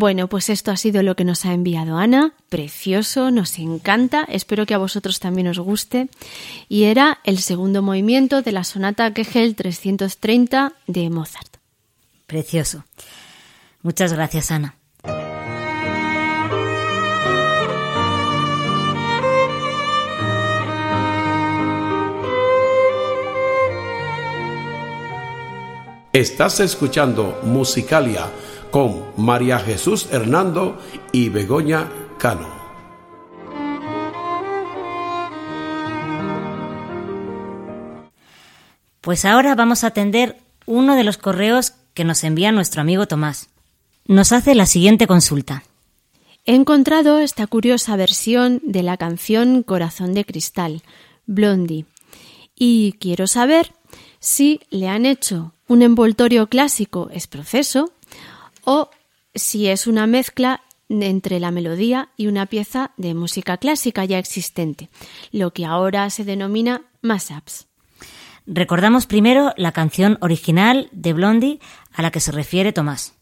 Bueno, 0.00 0.28
pues 0.28 0.48
esto 0.48 0.70
ha 0.70 0.78
sido 0.78 1.02
lo 1.02 1.14
que 1.14 1.26
nos 1.26 1.44
ha 1.44 1.52
enviado 1.52 1.98
Ana. 1.98 2.32
Precioso, 2.48 3.30
nos 3.30 3.58
encanta. 3.58 4.24
Espero 4.30 4.64
que 4.64 4.72
a 4.72 4.78
vosotros 4.78 5.20
también 5.20 5.46
os 5.48 5.58
guste. 5.58 6.08
Y 6.70 6.84
era 6.84 7.18
el 7.24 7.36
segundo 7.36 7.82
movimiento 7.82 8.40
de 8.40 8.52
la 8.52 8.64
sonata 8.64 9.12
Kegel 9.12 9.54
330 9.54 10.72
de 10.86 11.10
Mozart. 11.10 11.58
Precioso. 12.26 12.82
Muchas 13.82 14.14
gracias, 14.14 14.50
Ana. 14.50 14.74
Estás 26.14 26.60
escuchando 26.60 27.38
Musicalia 27.42 28.30
con 28.70 29.04
María 29.16 29.58
Jesús 29.58 30.08
Hernando 30.10 30.78
y 31.12 31.28
Begoña 31.28 31.88
Cano. 32.18 32.48
Pues 39.00 39.24
ahora 39.24 39.54
vamos 39.54 39.82
a 39.82 39.88
atender 39.88 40.36
uno 40.66 40.94
de 40.94 41.04
los 41.04 41.16
correos 41.16 41.72
que 41.94 42.04
nos 42.04 42.22
envía 42.22 42.52
nuestro 42.52 42.80
amigo 42.80 43.06
Tomás. 43.06 43.48
Nos 44.06 44.32
hace 44.32 44.54
la 44.54 44.66
siguiente 44.66 45.06
consulta. 45.06 45.64
He 46.44 46.54
encontrado 46.54 47.18
esta 47.18 47.46
curiosa 47.46 47.96
versión 47.96 48.60
de 48.64 48.82
la 48.82 48.96
canción 48.96 49.62
Corazón 49.62 50.14
de 50.14 50.24
Cristal, 50.24 50.82
Blondie, 51.26 51.86
y 52.54 52.92
quiero 53.00 53.26
saber 53.26 53.72
si 54.20 54.60
le 54.70 54.88
han 54.88 55.06
hecho 55.06 55.52
un 55.66 55.82
envoltorio 55.82 56.48
clásico 56.48 57.08
es 57.12 57.26
proceso 57.26 57.92
o 58.64 58.90
si 59.34 59.68
es 59.68 59.86
una 59.86 60.06
mezcla 60.06 60.62
entre 60.88 61.38
la 61.38 61.50
melodía 61.50 62.10
y 62.16 62.26
una 62.26 62.46
pieza 62.46 62.92
de 62.96 63.14
música 63.14 63.56
clásica 63.58 64.04
ya 64.04 64.18
existente, 64.18 64.90
lo 65.30 65.52
que 65.52 65.64
ahora 65.64 66.10
se 66.10 66.24
denomina 66.24 66.82
mashups. 67.00 67.68
Recordamos 68.46 69.06
primero 69.06 69.52
la 69.56 69.72
canción 69.72 70.18
original 70.20 70.88
de 70.92 71.12
Blondie 71.12 71.60
a 71.92 72.02
la 72.02 72.10
que 72.10 72.20
se 72.20 72.32
refiere 72.32 72.72
Tomás. 72.72 73.14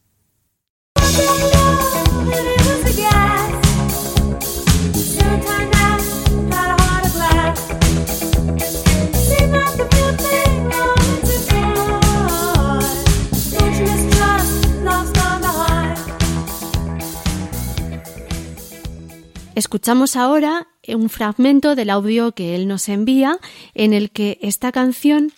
Escuchamos 19.58 20.14
ahora 20.14 20.68
un 20.86 21.10
fragmento 21.10 21.74
del 21.74 21.90
audio 21.90 22.30
que 22.30 22.54
él 22.54 22.68
nos 22.68 22.88
envía 22.88 23.40
en 23.74 23.92
el 23.92 24.12
que 24.12 24.38
esta 24.40 24.70
canción 24.70 25.32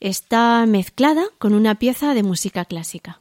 está 0.00 0.64
mezclada 0.64 1.26
con 1.36 1.52
una 1.52 1.74
pieza 1.74 2.14
de 2.14 2.22
música 2.22 2.64
clásica. 2.64 3.20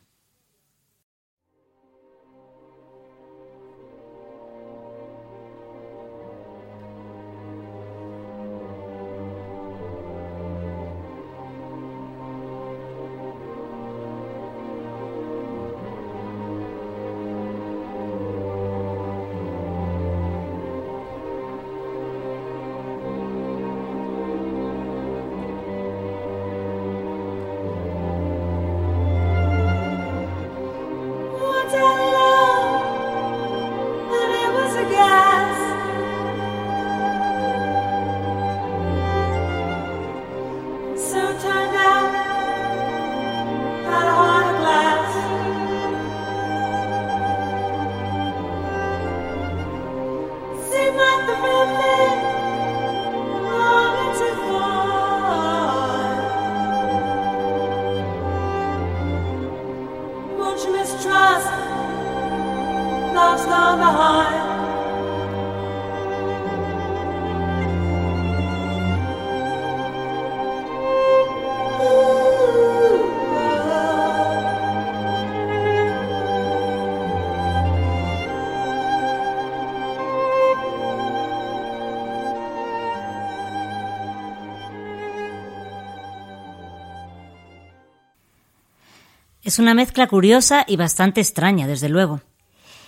Es 89.46 89.60
una 89.60 89.76
mezcla 89.76 90.08
curiosa 90.08 90.66
y 90.68 90.76
bastante 90.76 91.22
extraña, 91.22 91.68
desde 91.68 91.88
luego. 91.88 92.22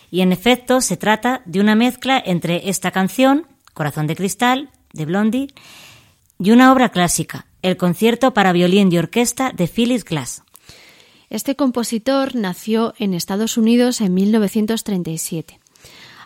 Y 0.09 0.21
en 0.21 0.31
efecto 0.31 0.81
se 0.81 0.97
trata 0.97 1.43
de 1.45 1.59
una 1.59 1.75
mezcla 1.75 2.19
entre 2.25 2.67
esta 2.67 2.89
canción, 2.89 3.45
Corazón 3.75 4.07
de 4.07 4.15
Cristal, 4.15 4.71
de 4.91 5.05
Blondie, 5.05 5.53
y 6.39 6.49
una 6.49 6.73
obra 6.73 6.89
clásica, 6.89 7.45
el 7.61 7.77
concierto 7.77 8.33
para 8.33 8.53
violín 8.53 8.91
y 8.91 8.97
orquesta 8.97 9.51
de 9.51 9.67
Phyllis 9.67 10.03
Glass. 10.03 10.41
Este 11.29 11.55
compositor 11.55 12.33
nació 12.33 12.95
en 12.97 13.13
Estados 13.13 13.57
Unidos 13.57 14.01
en 14.01 14.15
1937. 14.15 15.59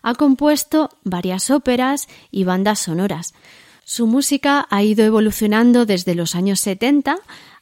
Ha 0.02 0.16
compuesto 0.16 0.92
varias 1.04 1.50
óperas 1.50 2.08
y 2.32 2.46
bandas 2.46 2.80
sonoras. 2.80 3.34
Su 3.84 4.08
música 4.08 4.66
ha 4.70 4.82
ido 4.82 5.04
evolucionando 5.04 5.86
desde 5.86 6.16
los 6.16 6.36
años 6.36 6.62
70 6.62 7.18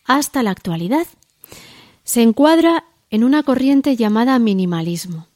hasta 0.05 0.43
la 0.43 0.51
actualidad 0.51 1.07
se 2.09 2.23
encuadra 2.23 2.85
en 3.11 3.23
una 3.23 3.43
corriente 3.43 3.95
llamada 3.95 4.39
minimalismo. 4.39 5.27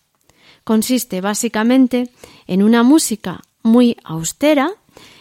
Consiste 0.63 1.21
básicamente 1.21 2.09
en 2.47 2.63
una 2.63 2.81
música 2.81 3.41
muy 3.61 3.95
austera 4.03 4.71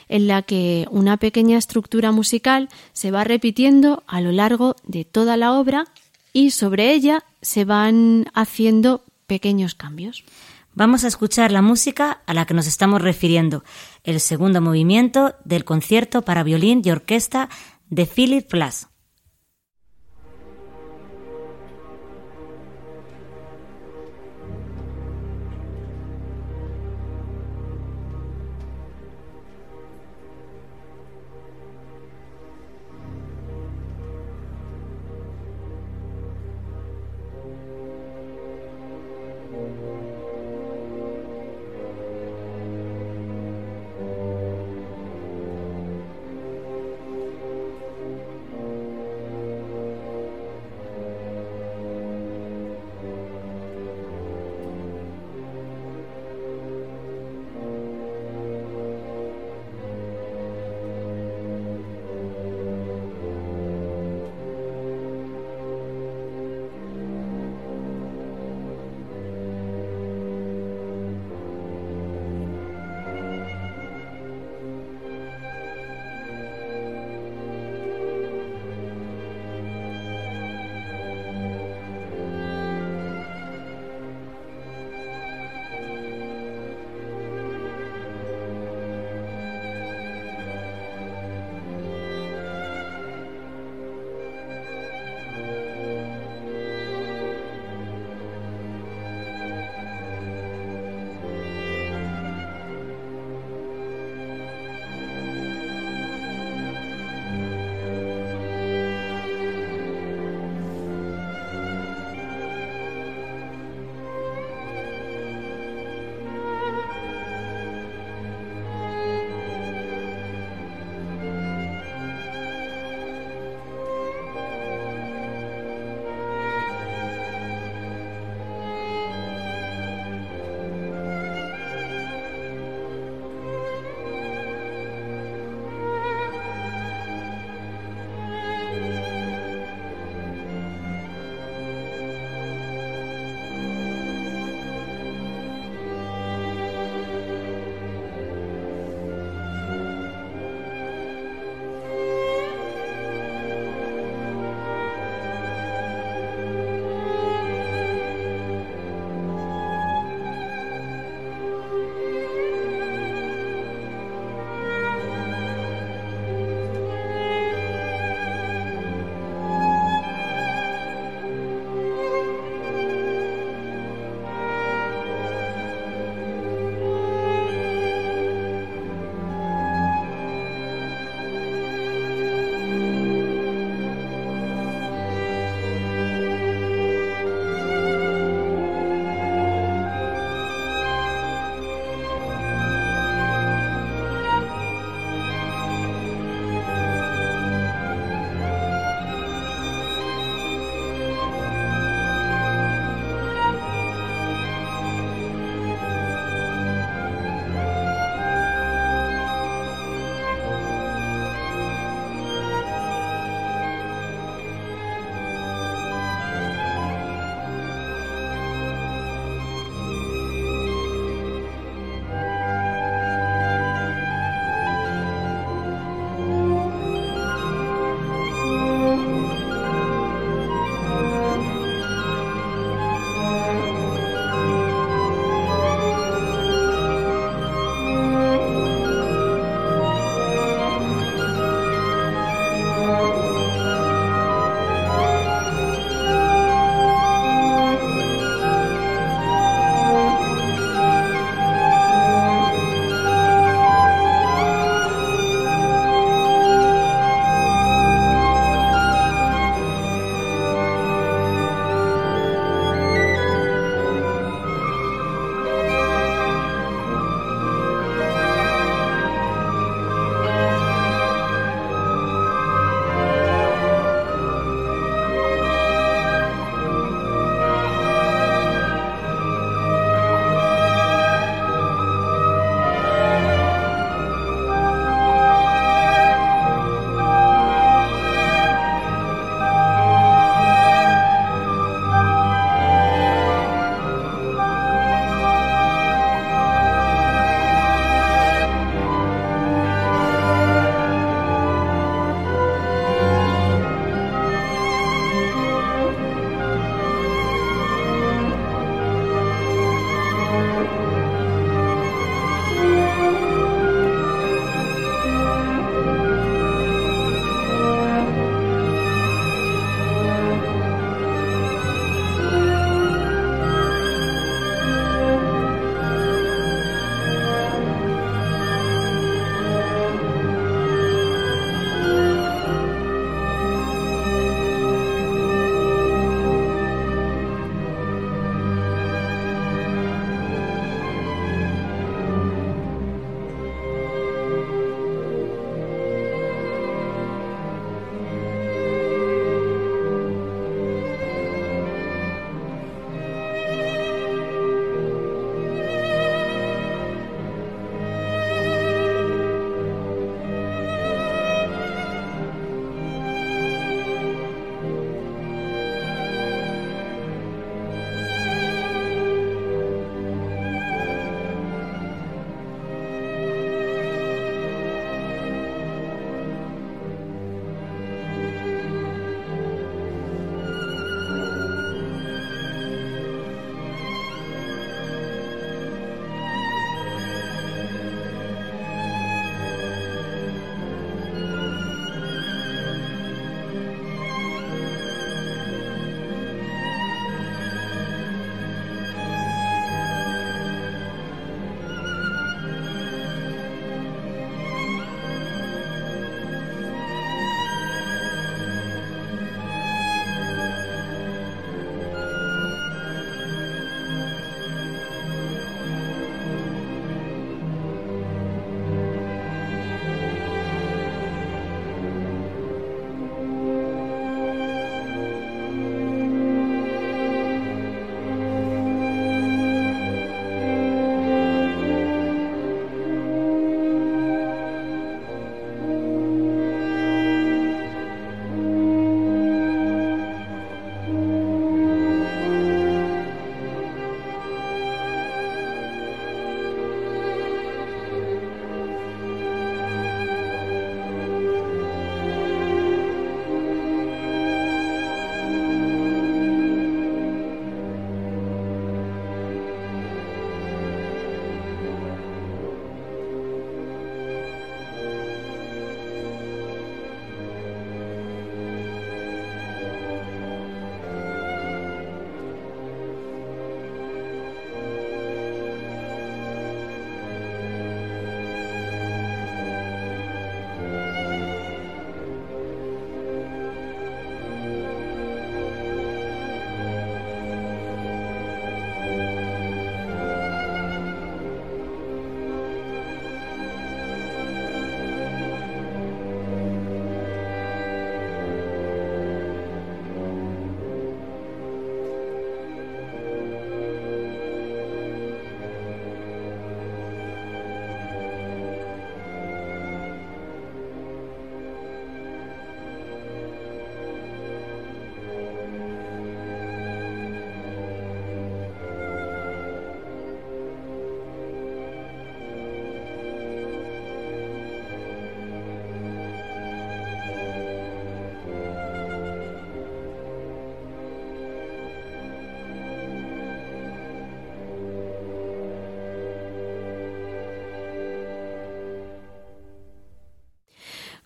en 0.08 0.28
la 0.28 0.40
que 0.40 0.86
una 0.90 1.18
pequeña 1.18 1.58
estructura 1.58 2.10
musical 2.10 2.70
se 2.94 3.10
va 3.10 3.24
repitiendo 3.24 4.02
a 4.06 4.22
lo 4.22 4.32
largo 4.32 4.76
de 4.84 5.04
toda 5.04 5.36
la 5.36 5.52
obra 5.52 5.88
y 6.32 6.52
sobre 6.52 6.94
ella 6.94 7.22
se 7.42 7.66
van 7.66 8.30
haciendo 8.32 9.04
pequeños 9.26 9.74
cambios. 9.74 10.24
Vamos 10.72 11.04
a 11.04 11.08
escuchar 11.08 11.52
la 11.52 11.60
música 11.60 12.22
a 12.24 12.32
la 12.32 12.46
que 12.46 12.54
nos 12.54 12.66
estamos 12.66 13.02
refiriendo, 13.02 13.62
el 14.04 14.20
segundo 14.20 14.62
movimiento 14.62 15.34
del 15.44 15.66
concierto 15.66 16.22
para 16.22 16.44
violín 16.44 16.80
y 16.82 16.90
orquesta 16.90 17.50
de 17.90 18.06
Philip 18.06 18.50
Glass. 18.50 18.88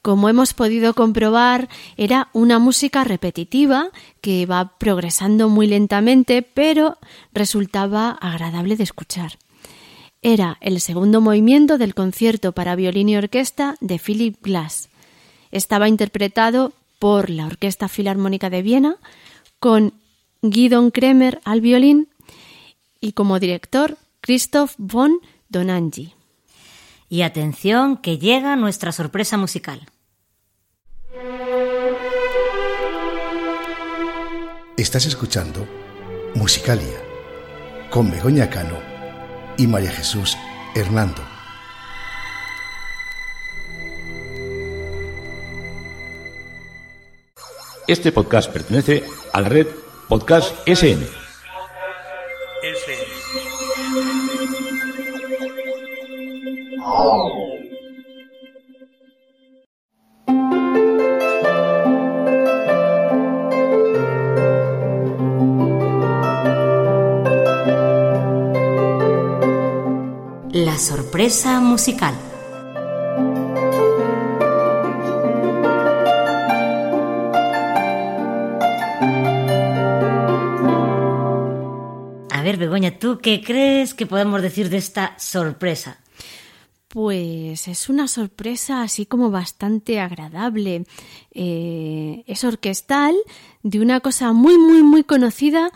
Como 0.06 0.28
hemos 0.28 0.54
podido 0.54 0.94
comprobar, 0.94 1.68
era 1.96 2.28
una 2.32 2.60
música 2.60 3.02
repetitiva 3.02 3.88
que 4.20 4.46
va 4.46 4.78
progresando 4.78 5.48
muy 5.48 5.66
lentamente, 5.66 6.42
pero 6.42 6.96
resultaba 7.32 8.12
agradable 8.12 8.76
de 8.76 8.84
escuchar. 8.84 9.36
Era 10.22 10.58
el 10.60 10.80
segundo 10.80 11.20
movimiento 11.20 11.76
del 11.76 11.96
concierto 11.96 12.52
para 12.52 12.76
violín 12.76 13.08
y 13.08 13.16
orquesta 13.16 13.74
de 13.80 13.98
Philip 13.98 14.40
Glass. 14.40 14.90
Estaba 15.50 15.88
interpretado 15.88 16.72
por 17.00 17.28
la 17.28 17.46
Orquesta 17.46 17.88
Filarmónica 17.88 18.48
de 18.48 18.62
Viena, 18.62 18.98
con 19.58 19.92
Guidon 20.40 20.92
Kremer 20.92 21.40
al 21.42 21.60
violín 21.60 22.06
y 23.00 23.10
como 23.10 23.40
director 23.40 23.98
Christoph 24.20 24.74
von 24.78 25.18
Donangi. 25.48 26.14
Y 27.08 27.22
atención 27.22 27.96
que 27.96 28.18
llega 28.18 28.54
nuestra 28.54 28.92
sorpresa 28.92 29.36
musical. 29.36 29.88
Estás 34.76 35.06
escuchando 35.06 35.66
Musicalia 36.34 37.00
con 37.90 38.10
Begoña 38.10 38.50
Cano 38.50 38.78
y 39.56 39.66
María 39.66 39.90
Jesús 39.90 40.36
Hernando. 40.74 41.22
Este 47.88 48.12
podcast 48.12 48.52
pertenece 48.52 49.04
a 49.32 49.40
la 49.40 49.48
red 49.48 49.68
Podcast 50.08 50.54
SN. 50.66 51.06
La 70.56 70.78
sorpresa 70.78 71.60
musical. 71.60 72.14
A 82.30 82.42
ver, 82.42 82.56
Begoña, 82.56 82.98
¿tú 82.98 83.18
qué 83.18 83.42
crees 83.44 83.92
que 83.92 84.06
podemos 84.06 84.40
decir 84.40 84.70
de 84.70 84.78
esta 84.78 85.14
sorpresa? 85.18 85.98
Pues 86.88 87.68
es 87.68 87.90
una 87.90 88.08
sorpresa 88.08 88.80
así 88.80 89.04
como 89.04 89.30
bastante 89.30 90.00
agradable. 90.00 90.86
Eh, 91.32 92.24
es 92.26 92.44
orquestal 92.44 93.14
de 93.62 93.80
una 93.80 94.00
cosa 94.00 94.32
muy, 94.32 94.56
muy, 94.56 94.82
muy 94.82 95.04
conocida. 95.04 95.70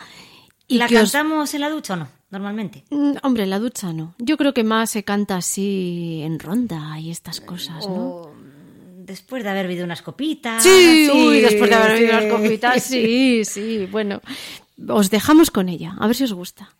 Y 0.67 0.79
¿La 0.79 0.87
cantamos 0.87 1.53
en 1.53 1.61
la 1.61 1.69
ducha 1.69 1.93
o 1.93 1.97
no? 1.97 2.20
Normalmente. 2.31 2.85
Mm, 2.89 3.17
hombre, 3.23 3.43
en 3.43 3.49
la 3.49 3.59
ducha 3.59 3.93
no. 3.93 4.15
Yo 4.17 4.37
creo 4.37 4.53
que 4.53 4.63
más 4.63 4.89
se 4.89 5.03
canta 5.03 5.35
así 5.35 6.21
en 6.23 6.39
ronda 6.39 6.97
y 6.99 7.11
estas 7.11 7.41
cosas, 7.41 7.87
¿no? 7.87 8.07
O 8.07 8.33
después 9.05 9.43
de 9.43 9.49
haber 9.49 9.67
bebido 9.67 9.85
unas 9.85 10.01
copitas. 10.01 10.63
Sí, 10.63 11.09
uy, 11.13 11.41
después 11.41 11.69
de 11.69 11.75
haber 11.75 11.93
bebido 11.93 12.17
unas 12.17 12.31
copitas, 12.31 12.83
sí, 12.83 13.43
sí. 13.43 13.87
Bueno, 13.91 14.21
os 14.87 15.09
dejamos 15.09 15.51
con 15.51 15.69
ella, 15.69 15.95
a 15.99 16.07
ver 16.07 16.15
si 16.15 16.23
os 16.23 16.33
gusta. 16.33 16.73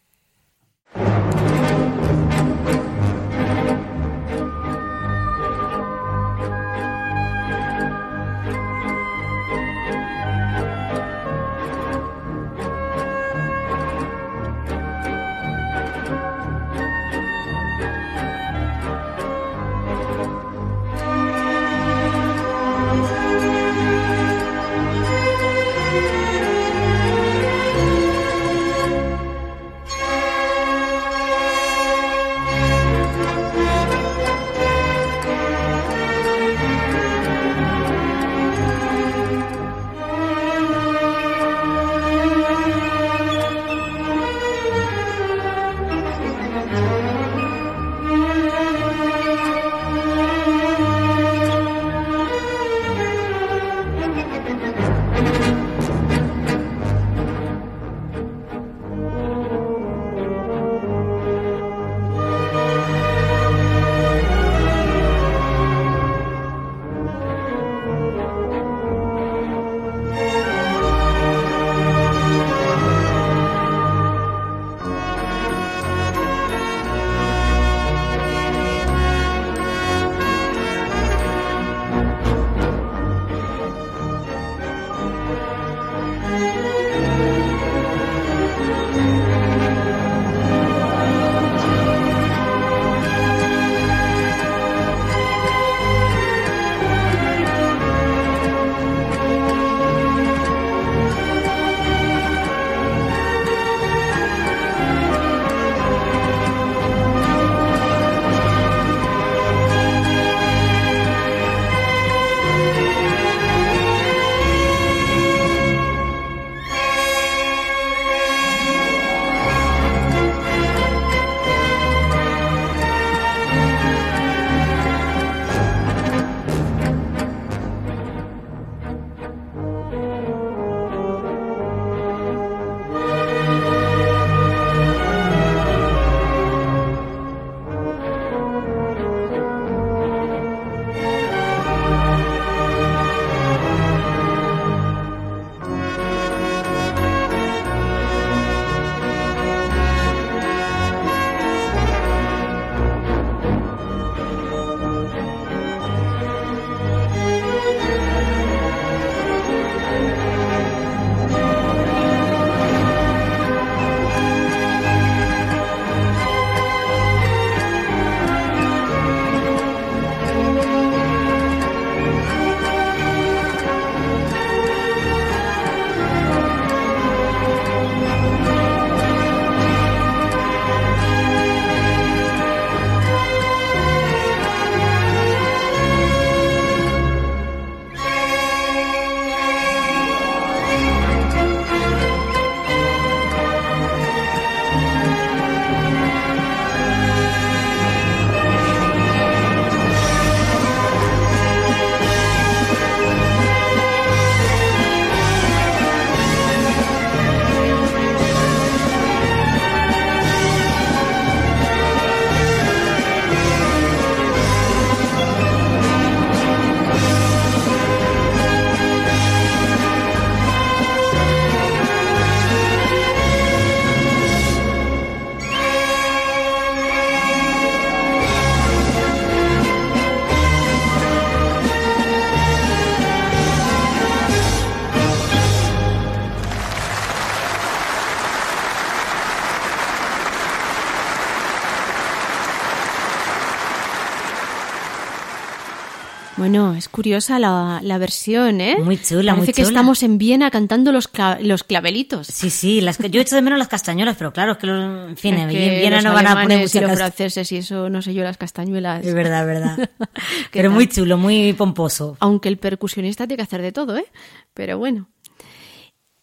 Bueno, 246.51 246.75
es 246.75 246.89
curiosa 246.89 247.39
la, 247.39 247.79
la 247.81 247.97
versión, 247.97 248.59
¿eh? 248.59 248.75
Muy 248.83 248.97
chula, 249.01 249.31
Parece 249.31 249.37
muy 249.37 249.45
que 249.47 249.53
chula. 249.63 249.67
estamos 249.67 250.03
en 250.03 250.17
Viena 250.17 250.51
cantando 250.51 250.91
los, 250.91 251.11
cla- 251.11 251.39
los 251.39 251.63
clavelitos. 251.63 252.27
Sí, 252.27 252.49
sí, 252.49 252.81
las, 252.81 252.97
que- 252.97 253.09
yo 253.09 253.19
he 253.19 253.23
hecho 253.23 253.35
de 253.35 253.41
menos 253.41 253.57
las 253.57 253.69
castañuelas, 253.69 254.17
pero 254.17 254.33
claro, 254.33 254.51
es 254.53 254.57
que, 254.57 254.67
los, 254.67 255.09
en 255.11 255.15
fin, 255.17 255.35
Es 255.35 255.41
en 255.43 255.49
que 255.49 255.79
Viena 255.79 255.95
los 255.97 256.03
no 256.05 256.13
van 256.13 256.27
a 256.27 256.29
poner 256.31 256.37
alemanes 256.39 256.59
y 256.59 256.63
música 256.79 256.87
los 256.87 256.97
franceses 256.97 257.51
y 257.53 257.57
eso, 257.57 257.89
no 257.89 258.01
sé 258.01 258.13
yo, 258.13 258.23
las 258.23 258.35
castañuelas. 258.37 259.05
Es 259.05 259.13
verdad, 259.13 259.45
verdad. 259.45 259.77
¿Qué 259.97 260.49
pero 260.51 260.67
tal? 260.69 260.75
muy 260.75 260.87
chulo, 260.87 261.17
muy 261.17 261.53
pomposo. 261.53 262.17
Aunque 262.19 262.49
el 262.49 262.57
percusionista 262.57 263.25
tiene 263.27 263.37
que 263.37 263.43
hacer 263.43 263.61
de 263.61 263.71
todo, 263.71 263.95
¿eh? 263.95 264.05
Pero 264.53 264.77
bueno. 264.77 265.07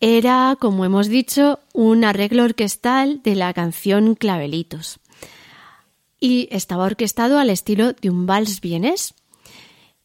Era, 0.01 0.57
como 0.61 0.85
hemos 0.85 1.09
dicho, 1.09 1.59
un 1.73 2.05
arreglo 2.05 2.45
orquestal 2.45 3.21
de 3.25 3.35
la 3.35 3.53
canción 3.55 4.15
Clavelitos. 4.15 5.01
Y 6.21 6.49
estaba 6.53 6.85
orquestado 6.85 7.39
al 7.39 7.49
estilo 7.51 7.95
de 7.95 8.11
un 8.11 8.27
vals 8.27 8.61
vienés. 8.61 9.15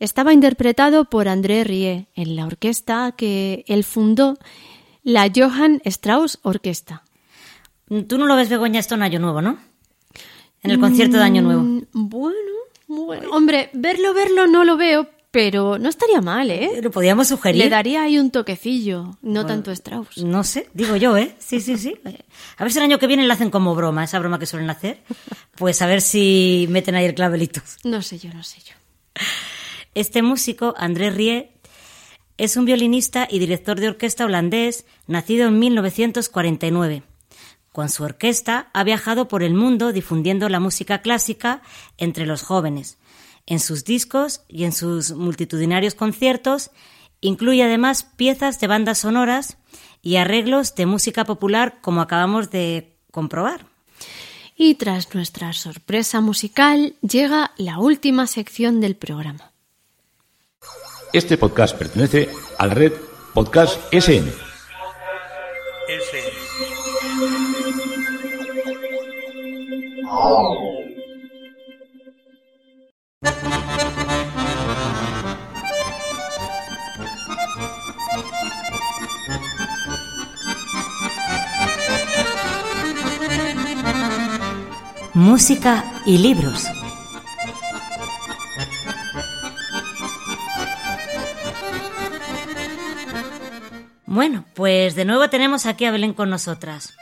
Estaba 0.04 0.34
interpretado 0.34 1.06
por 1.06 1.30
André 1.30 1.64
Rie 1.64 2.08
en 2.14 2.36
la 2.36 2.46
orquesta 2.46 3.14
que 3.16 3.64
él 3.70 3.86
fundó, 3.86 4.38
la 5.02 5.32
Johann 5.34 5.82
Strauss 5.86 6.40
Orquesta. 6.42 7.04
Tú 7.88 8.18
no 8.18 8.26
lo 8.26 8.36
ves 8.36 8.50
Begoña 8.50 8.82
esto 8.82 8.96
en 8.96 9.04
Año 9.04 9.20
Nuevo, 9.20 9.42
¿no? 9.42 9.58
En 10.62 10.72
el 10.72 10.80
concierto 10.82 11.16
de 11.16 11.24
Año 11.24 11.42
Nuevo. 11.42 11.62
Mm, 11.62 11.84
Bueno, 11.94 12.36
bueno. 12.88 13.30
Hombre, 13.32 13.70
verlo, 13.72 14.14
verlo 14.14 14.46
no 14.46 14.66
lo 14.66 14.76
veo, 14.76 15.08
pero 15.32 15.80
no 15.80 15.88
estaría 15.88 16.20
mal, 16.20 16.52
¿eh? 16.52 16.82
Lo 16.84 16.92
podíamos 16.92 17.30
sugerir. 17.30 17.64
Le 17.64 17.70
daría 17.70 18.04
ahí 18.04 18.20
un 18.20 18.30
toquecillo, 18.30 19.18
no 19.22 19.46
tanto 19.46 19.72
Strauss. 19.72 20.18
No 20.18 20.44
sé, 20.44 20.68
digo 20.74 20.98
yo, 20.98 21.16
¿eh? 21.16 21.34
Sí, 21.40 21.62
sí, 21.62 21.78
sí. 21.78 21.96
A 22.58 22.64
ver 22.66 22.74
si 22.74 22.78
el 22.80 22.84
año 22.84 23.00
que 23.00 23.08
viene 23.08 23.26
la 23.26 23.36
hacen 23.36 23.50
como 23.50 23.74
broma, 23.74 24.04
esa 24.04 24.20
broma 24.20 24.38
que 24.38 24.48
suelen 24.48 24.70
hacer. 24.70 25.02
Pues 25.56 25.82
a 25.82 25.86
ver 25.86 26.02
si 26.02 26.68
meten 26.70 26.96
ahí 26.96 27.06
el 27.06 27.16
clavelito. 27.16 27.62
No 27.86 28.02
sé 28.02 28.20
yo, 28.20 28.34
no 28.34 28.44
sé 28.44 28.60
yo. 28.66 28.74
Este 29.96 30.24
músico, 30.24 30.74
André 30.78 31.12
Rie, 31.12 31.52
es 32.38 32.58
un 32.58 32.66
violinista 32.66 33.28
y 33.30 33.38
director 33.38 33.80
de 33.80 33.90
orquesta 33.90 34.26
holandés, 34.26 34.86
nacido 35.06 35.48
en 35.48 35.60
1949. 35.60 37.04
Con 37.72 37.90
su 37.90 38.04
orquesta 38.04 38.70
ha 38.74 38.84
viajado 38.84 39.28
por 39.28 39.44
el 39.44 39.54
mundo 39.54 39.94
difundiendo 39.94 40.50
la 40.50 40.60
música 40.60 41.02
clásica 41.02 41.62
entre 41.98 42.26
los 42.26 42.42
jóvenes. 42.42 42.98
En 43.46 43.60
sus 43.60 43.84
discos 43.84 44.42
y 44.48 44.64
en 44.64 44.72
sus 44.72 45.12
multitudinarios 45.12 45.94
conciertos 45.94 46.72
incluye 47.22 47.64
además 47.64 48.04
piezas 48.04 48.60
de 48.60 48.68
bandas 48.68 49.00
sonoras 49.00 49.58
y 50.02 50.16
arreglos 50.16 50.76
de 50.76 50.86
música 50.88 51.26
popular 51.26 51.80
como 51.82 52.02
acabamos 52.02 52.50
de 52.50 52.96
comprobar. 53.12 53.66
Y 54.56 54.76
tras 54.76 55.14
nuestra 55.14 55.54
sorpresa 55.54 56.20
musical 56.22 56.96
llega 57.02 57.52
la 57.58 57.80
última 57.80 58.28
sección 58.28 58.82
del 58.82 58.96
programa. 58.96 59.53
Este 61.14 61.38
podcast 61.38 61.78
pertenece 61.78 62.28
a 62.58 62.66
la 62.66 62.74
red 62.74 62.92
Podcast 63.36 63.80
SN. 63.94 64.34
Música 85.14 86.02
y 86.08 86.18
libros. 86.18 86.66
Bueno, 94.14 94.46
pues 94.54 94.94
de 94.94 95.06
nuevo 95.06 95.28
tenemos 95.32 95.66
aquí 95.66 95.86
a 95.86 95.92
Belén 95.92 96.14
con 96.14 96.30
nosotras, 96.30 96.94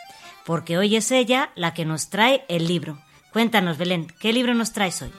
porque 0.46 0.78
hoy 0.78 0.96
es 0.96 1.12
ella 1.12 1.50
la 1.56 1.74
que 1.74 1.84
nos 1.84 2.10
trae 2.10 2.46
el 2.48 2.70
libro. 2.70 3.00
Cuéntanos, 3.34 3.78
Belén, 3.78 4.08
¿qué 4.22 4.32
libro 4.32 4.54
nos 4.54 4.72
traes 4.72 5.02
hoy? 5.02 5.10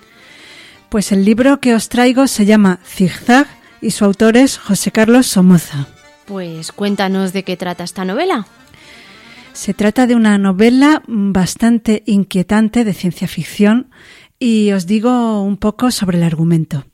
Pues 0.89 1.13
el 1.13 1.27
libro 1.27 1.61
que 1.61 1.75
os 1.75 1.91
traigo 1.91 2.29
se 2.29 2.47
llama 2.47 2.81
Zigzag 2.83 3.47
y 3.83 3.91
su 3.91 4.07
autor 4.07 4.39
es 4.39 4.57
José 4.57 4.91
Carlos 4.91 5.27
Somoza. 5.27 5.87
Pues 6.25 6.73
cuéntanos 6.73 7.35
de 7.35 7.45
qué 7.45 7.59
trata 7.59 7.85
esta 7.85 8.07
novela. 8.07 8.47
Se 9.53 9.75
trata 9.75 10.07
de 10.07 10.15
una 10.15 10.39
novela 10.39 11.03
bastante 11.07 12.05
inquietante 12.07 12.85
de 12.85 12.95
ciencia 12.95 13.29
ficción 13.29 13.91
y 14.39 14.73
os 14.73 14.87
digo 14.87 15.43
un 15.43 15.59
poco 15.59 15.91
sobre 15.91 16.17
el 16.17 16.25
argumento. 16.25 16.87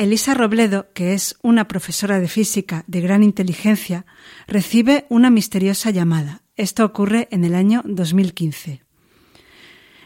Elisa 0.00 0.32
Robledo, 0.32 0.86
que 0.94 1.12
es 1.12 1.36
una 1.42 1.68
profesora 1.68 2.20
de 2.20 2.28
física 2.28 2.84
de 2.86 3.02
gran 3.02 3.22
inteligencia, 3.22 4.06
recibe 4.46 5.04
una 5.10 5.28
misteriosa 5.28 5.90
llamada. 5.90 6.40
Esto 6.56 6.86
ocurre 6.86 7.28
en 7.30 7.44
el 7.44 7.54
año 7.54 7.82
2015. 7.84 8.82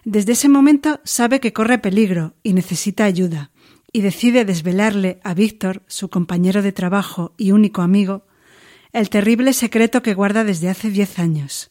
Desde 0.05 0.33
ese 0.33 0.49
momento 0.49 0.99
sabe 1.05 1.39
que 1.39 1.53
corre 1.53 1.79
peligro 1.79 2.35
y 2.43 2.55
necesita 2.55 3.05
ayuda, 3.05 3.53
y 3.93 4.01
decide 4.01 4.45
desvelarle 4.45 5.21
a 5.23 5.33
Víctor, 5.33 5.85
su 5.87 6.11
compañero 6.11 6.61
de 6.61 6.73
trabajo 6.73 7.33
y 7.37 7.53
único 7.53 7.81
amigo, 7.81 8.27
el 8.93 9.09
terrible 9.11 9.53
secreto 9.53 10.03
que 10.03 10.15
guarda 10.15 10.43
desde 10.43 10.71
hace 10.71 10.91
diez 10.91 11.21
años. 11.21 11.71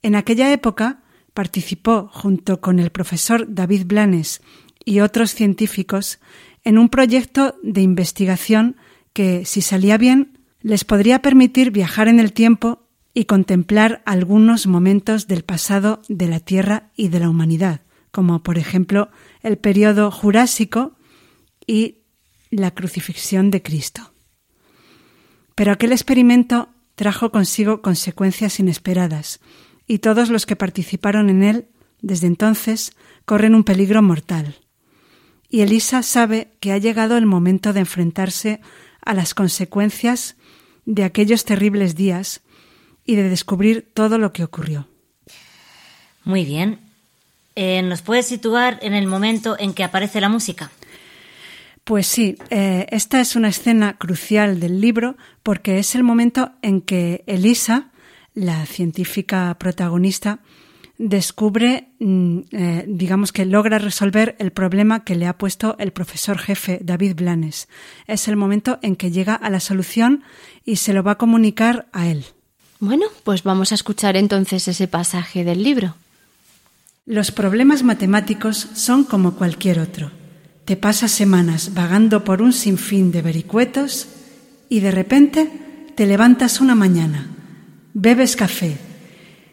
En 0.00 0.14
aquella 0.14 0.50
época 0.50 1.02
participó, 1.34 2.08
junto 2.10 2.62
con 2.62 2.78
el 2.78 2.88
profesor 2.88 3.44
David 3.54 3.84
Blanes 3.84 4.40
y 4.82 5.00
otros 5.00 5.34
científicos, 5.34 6.20
en 6.64 6.78
un 6.78 6.88
proyecto 6.88 7.54
de 7.62 7.82
investigación 7.82 8.76
que, 9.12 9.44
si 9.44 9.60
salía 9.60 9.98
bien, 9.98 10.38
les 10.60 10.84
podría 10.84 11.22
permitir 11.22 11.70
viajar 11.70 12.08
en 12.08 12.20
el 12.20 12.32
tiempo 12.32 12.88
y 13.14 13.24
contemplar 13.24 14.02
algunos 14.04 14.66
momentos 14.66 15.26
del 15.26 15.42
pasado 15.42 16.02
de 16.08 16.28
la 16.28 16.40
Tierra 16.40 16.90
y 16.96 17.08
de 17.08 17.20
la 17.20 17.28
humanidad, 17.28 17.80
como 18.10 18.42
por 18.42 18.58
ejemplo 18.58 19.10
el 19.42 19.58
periodo 19.58 20.10
jurásico 20.10 20.96
y 21.66 21.98
la 22.50 22.72
crucifixión 22.72 23.50
de 23.50 23.62
Cristo. 23.62 24.12
Pero 25.54 25.72
aquel 25.72 25.92
experimento 25.92 26.68
trajo 26.94 27.30
consigo 27.30 27.82
consecuencias 27.82 28.60
inesperadas, 28.60 29.40
y 29.86 29.98
todos 29.98 30.30
los 30.30 30.46
que 30.46 30.54
participaron 30.54 31.30
en 31.30 31.42
él 31.42 31.68
desde 32.00 32.26
entonces 32.28 32.92
corren 33.24 33.54
un 33.54 33.64
peligro 33.64 34.02
mortal. 34.02 34.56
Y 35.50 35.62
Elisa 35.62 36.02
sabe 36.02 36.52
que 36.60 36.72
ha 36.72 36.78
llegado 36.78 37.16
el 37.16 37.26
momento 37.26 37.72
de 37.72 37.80
enfrentarse 37.80 38.60
a 39.04 39.14
las 39.14 39.34
consecuencias 39.34 40.36
de 40.86 41.04
aquellos 41.04 41.44
terribles 41.44 41.96
días 41.96 42.40
y 43.04 43.16
de 43.16 43.28
descubrir 43.28 43.90
todo 43.92 44.18
lo 44.18 44.32
que 44.32 44.44
ocurrió. 44.44 44.86
Muy 46.24 46.44
bien. 46.44 46.78
Eh, 47.56 47.82
¿Nos 47.82 48.02
puedes 48.02 48.26
situar 48.26 48.78
en 48.82 48.94
el 48.94 49.06
momento 49.06 49.56
en 49.58 49.74
que 49.74 49.82
aparece 49.82 50.20
la 50.20 50.28
música? 50.28 50.70
Pues 51.84 52.06
sí, 52.06 52.36
eh, 52.50 52.86
esta 52.90 53.20
es 53.20 53.34
una 53.34 53.48
escena 53.48 53.98
crucial 53.98 54.60
del 54.60 54.80
libro 54.80 55.16
porque 55.42 55.78
es 55.78 55.94
el 55.96 56.04
momento 56.04 56.52
en 56.62 56.82
que 56.82 57.24
Elisa, 57.26 57.90
la 58.34 58.64
científica 58.66 59.56
protagonista, 59.58 60.38
descubre, 61.00 61.88
mm, 61.98 62.38
eh, 62.50 62.84
digamos 62.86 63.32
que 63.32 63.46
logra 63.46 63.78
resolver 63.78 64.36
el 64.38 64.50
problema 64.52 65.02
que 65.02 65.14
le 65.14 65.26
ha 65.26 65.38
puesto 65.38 65.74
el 65.78 65.92
profesor 65.92 66.36
jefe 66.36 66.78
David 66.82 67.14
Blanes. 67.16 67.68
Es 68.06 68.28
el 68.28 68.36
momento 68.36 68.78
en 68.82 68.96
que 68.96 69.10
llega 69.10 69.34
a 69.34 69.48
la 69.48 69.60
solución 69.60 70.22
y 70.66 70.76
se 70.76 70.92
lo 70.92 71.02
va 71.02 71.12
a 71.12 71.18
comunicar 71.18 71.88
a 71.92 72.06
él. 72.06 72.26
Bueno, 72.80 73.06
pues 73.24 73.44
vamos 73.44 73.72
a 73.72 73.76
escuchar 73.76 74.16
entonces 74.16 74.68
ese 74.68 74.88
pasaje 74.88 75.42
del 75.42 75.62
libro. 75.62 75.94
Los 77.06 77.30
problemas 77.30 77.82
matemáticos 77.82 78.68
son 78.74 79.04
como 79.04 79.36
cualquier 79.36 79.78
otro. 79.78 80.10
Te 80.66 80.76
pasas 80.76 81.12
semanas 81.12 81.72
vagando 81.72 82.24
por 82.24 82.42
un 82.42 82.52
sinfín 82.52 83.10
de 83.10 83.22
vericuetos 83.22 84.06
y 84.68 84.80
de 84.80 84.90
repente 84.90 85.50
te 85.94 86.04
levantas 86.04 86.60
una 86.60 86.74
mañana, 86.74 87.26
bebes 87.94 88.36
café, 88.36 88.76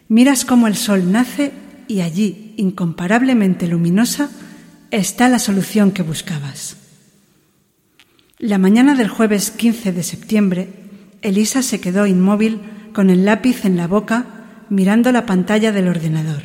miras 0.08 0.44
cómo 0.44 0.66
el 0.66 0.76
sol 0.76 1.12
nace 1.12 1.52
y 1.86 2.00
allí, 2.00 2.54
incomparablemente 2.56 3.66
luminosa, 3.66 4.30
está 4.90 5.28
la 5.28 5.38
solución 5.38 5.90
que 5.90 6.02
buscabas. 6.02 6.76
La 8.38 8.58
mañana 8.58 8.94
del 8.94 9.08
jueves 9.08 9.50
15 9.50 9.92
de 9.92 10.02
septiembre, 10.02 10.68
Elisa 11.22 11.62
se 11.62 11.80
quedó 11.80 12.06
inmóvil 12.06 12.60
con 12.92 13.10
el 13.10 13.24
lápiz 13.24 13.64
en 13.64 13.76
la 13.76 13.86
boca 13.86 14.26
mirando 14.70 15.12
la 15.12 15.26
pantalla 15.26 15.72
del 15.72 15.88
ordenador. 15.88 16.42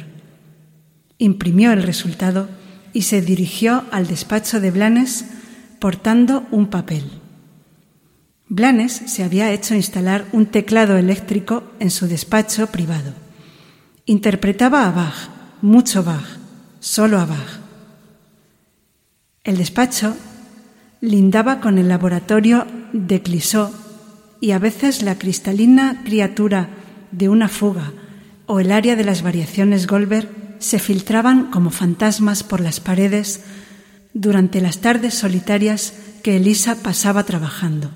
Imprimió 1.17 1.71
el 1.71 1.83
resultado 1.83 2.49
y 2.93 3.03
se 3.03 3.21
dirigió 3.21 3.83
al 3.91 4.07
despacho 4.07 4.59
de 4.59 4.71
Blanes 4.71 5.25
portando 5.79 6.47
un 6.51 6.67
papel. 6.67 7.03
Blanes 8.47 8.93
se 9.05 9.23
había 9.23 9.51
hecho 9.51 9.75
instalar 9.75 10.25
un 10.31 10.47
teclado 10.47 10.97
eléctrico 10.97 11.63
en 11.79 11.91
su 11.91 12.07
despacho 12.07 12.67
privado. 12.67 13.22
Interpretaba 14.05 14.85
a 14.85 14.91
Bach, 14.91 15.29
mucho 15.61 16.03
Bach, 16.03 16.25
solo 16.81 17.19
a 17.19 17.25
Bach. 17.25 17.59
El 19.45 19.55
despacho 19.57 20.17
lindaba 20.99 21.61
con 21.61 21.77
el 21.77 21.87
laboratorio 21.87 22.67
de 22.91 23.21
Clisó 23.21 23.73
y 24.41 24.51
a 24.51 24.59
veces 24.59 25.03
la 25.03 25.17
cristalina 25.17 26.01
criatura 26.03 26.67
de 27.11 27.29
una 27.29 27.47
fuga 27.47 27.93
o 28.45 28.59
el 28.59 28.73
área 28.73 28.97
de 28.97 29.05
las 29.05 29.21
variaciones 29.21 29.87
Goldberg 29.87 30.27
se 30.59 30.79
filtraban 30.79 31.49
como 31.49 31.69
fantasmas 31.69 32.43
por 32.43 32.59
las 32.59 32.81
paredes 32.81 33.45
durante 34.13 34.59
las 34.59 34.79
tardes 34.79 35.13
solitarias 35.13 35.93
que 36.23 36.35
Elisa 36.35 36.75
pasaba 36.75 37.23
trabajando. 37.23 37.89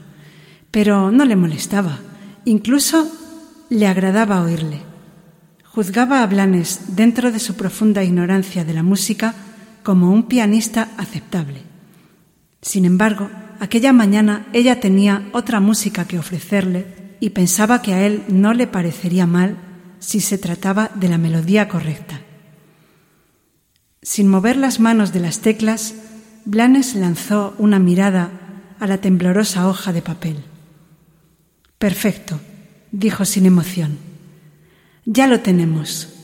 Pero 0.72 1.12
no 1.12 1.26
le 1.26 1.36
molestaba, 1.36 2.00
incluso 2.46 3.12
le 3.70 3.88
agradaba 3.88 4.42
oírle. 4.42 4.88
Juzgaba 5.78 6.24
a 6.24 6.26
Blanes, 6.26 6.96
dentro 6.96 7.32
de 7.32 7.38
su 7.38 7.56
profunda 7.56 8.04
ignorancia 8.04 8.66
de 8.66 8.74
la 8.74 8.82
música, 8.82 9.36
como 9.84 10.12
un 10.12 10.24
pianista 10.24 10.90
aceptable. 10.98 11.62
Sin 12.64 12.84
embargo, 12.84 13.30
aquella 13.60 13.94
mañana 13.94 14.48
ella 14.54 14.80
tenía 14.80 15.30
otra 15.34 15.60
música 15.60 16.06
que 16.06 16.18
ofrecerle 16.18 17.18
y 17.20 17.30
pensaba 17.30 17.84
que 17.84 17.94
a 17.94 18.08
él 18.08 18.24
no 18.28 18.56
le 18.56 18.66
parecería 18.66 19.28
mal 19.28 19.56
si 20.00 20.20
se 20.20 20.40
trataba 20.40 20.90
de 20.96 21.10
la 21.10 21.20
melodía 21.20 21.68
correcta. 21.68 22.22
Sin 24.02 24.30
mover 24.30 24.58
las 24.58 24.80
manos 24.80 25.14
de 25.14 25.20
las 25.20 25.42
teclas, 25.42 25.94
Blanes 26.44 26.96
lanzó 26.96 27.54
una 27.60 27.78
mirada 27.78 28.32
a 28.80 28.88
la 28.88 28.98
temblorosa 28.98 29.68
hoja 29.68 29.94
de 29.94 30.02
papel. 30.02 30.44
Perfecto, 31.78 32.40
dijo 32.92 33.26
sin 33.26 33.46
emoción. 33.46 34.07
Ya 35.10 35.26
lo 35.26 35.40
tenemos. 35.40 36.17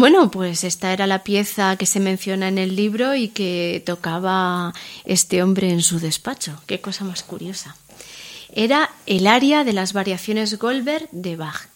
Bueno, 0.00 0.30
pues 0.30 0.64
esta 0.64 0.94
era 0.94 1.06
la 1.06 1.24
pieza 1.24 1.76
que 1.76 1.84
se 1.84 2.00
menciona 2.00 2.48
en 2.48 2.56
el 2.56 2.74
libro 2.74 3.14
y 3.14 3.28
que 3.28 3.82
tocaba 3.84 4.72
este 5.04 5.42
hombre 5.42 5.72
en 5.72 5.82
su 5.82 6.00
despacho. 6.00 6.58
Qué 6.64 6.80
cosa 6.80 7.04
más 7.04 7.22
curiosa. 7.22 7.76
Era 8.54 8.88
el 9.04 9.26
aria 9.26 9.62
de 9.62 9.74
las 9.74 9.92
variaciones 9.92 10.58
Goldberg 10.58 11.10
de 11.12 11.36
Bach. 11.36 11.68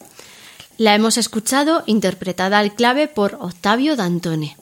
La 0.79 0.95
hemos 0.95 1.19
escuchado 1.19 1.85
interpretada 1.85 2.61
al 2.61 2.75
clave 2.75 3.09
por 3.09 3.37
Octavio 3.43 3.95
Dantone. 3.95 4.57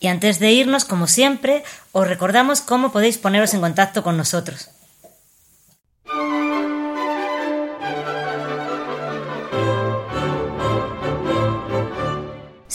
Y 0.00 0.06
antes 0.06 0.38
de 0.38 0.52
irnos, 0.52 0.86
como 0.86 1.06
siempre, 1.06 1.64
os 1.92 2.08
recordamos 2.08 2.62
cómo 2.62 2.92
podéis 2.92 3.18
poneros 3.18 3.52
en 3.52 3.60
contacto 3.60 4.02
con 4.02 4.16
nosotros. 4.16 4.70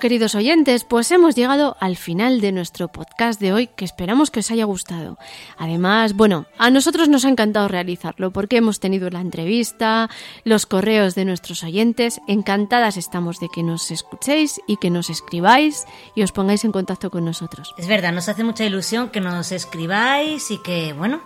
Queridos 0.00 0.36
oyentes, 0.36 0.84
pues 0.84 1.10
hemos 1.10 1.34
llegado 1.34 1.76
al 1.80 1.96
final 1.96 2.40
de 2.40 2.52
nuestro 2.52 2.88
podcast 2.88 3.40
de 3.40 3.52
hoy, 3.52 3.66
que 3.66 3.84
esperamos 3.84 4.30
que 4.30 4.40
os 4.40 4.50
haya 4.50 4.64
gustado. 4.64 5.18
Además, 5.56 6.14
bueno, 6.14 6.46
a 6.56 6.70
nosotros 6.70 7.08
nos 7.08 7.24
ha 7.24 7.28
encantado 7.28 7.66
realizarlo 7.66 8.30
porque 8.30 8.58
hemos 8.58 8.78
tenido 8.78 9.10
la 9.10 9.20
entrevista, 9.20 10.08
los 10.44 10.66
correos 10.66 11.14
de 11.14 11.24
nuestros 11.24 11.64
oyentes. 11.64 12.20
Encantadas 12.28 12.96
estamos 12.96 13.40
de 13.40 13.48
que 13.48 13.62
nos 13.62 13.90
escuchéis 13.90 14.60
y 14.68 14.76
que 14.76 14.90
nos 14.90 15.10
escribáis 15.10 15.84
y 16.14 16.22
os 16.22 16.32
pongáis 16.32 16.64
en 16.64 16.72
contacto 16.72 17.10
con 17.10 17.24
nosotros. 17.24 17.74
Es 17.76 17.88
verdad, 17.88 18.12
nos 18.12 18.28
hace 18.28 18.44
mucha 18.44 18.64
ilusión 18.64 19.08
que 19.10 19.20
nos 19.20 19.50
escribáis 19.52 20.50
y 20.50 20.58
que, 20.58 20.92
bueno, 20.92 21.22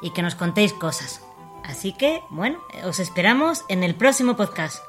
y 0.00 0.10
que 0.10 0.22
nos 0.22 0.34
contéis 0.34 0.72
cosas. 0.72 1.20
Así 1.64 1.92
que, 1.92 2.22
bueno, 2.30 2.58
os 2.84 3.00
esperamos 3.00 3.64
en 3.68 3.82
el 3.84 3.94
próximo 3.94 4.36
podcast. 4.36 4.82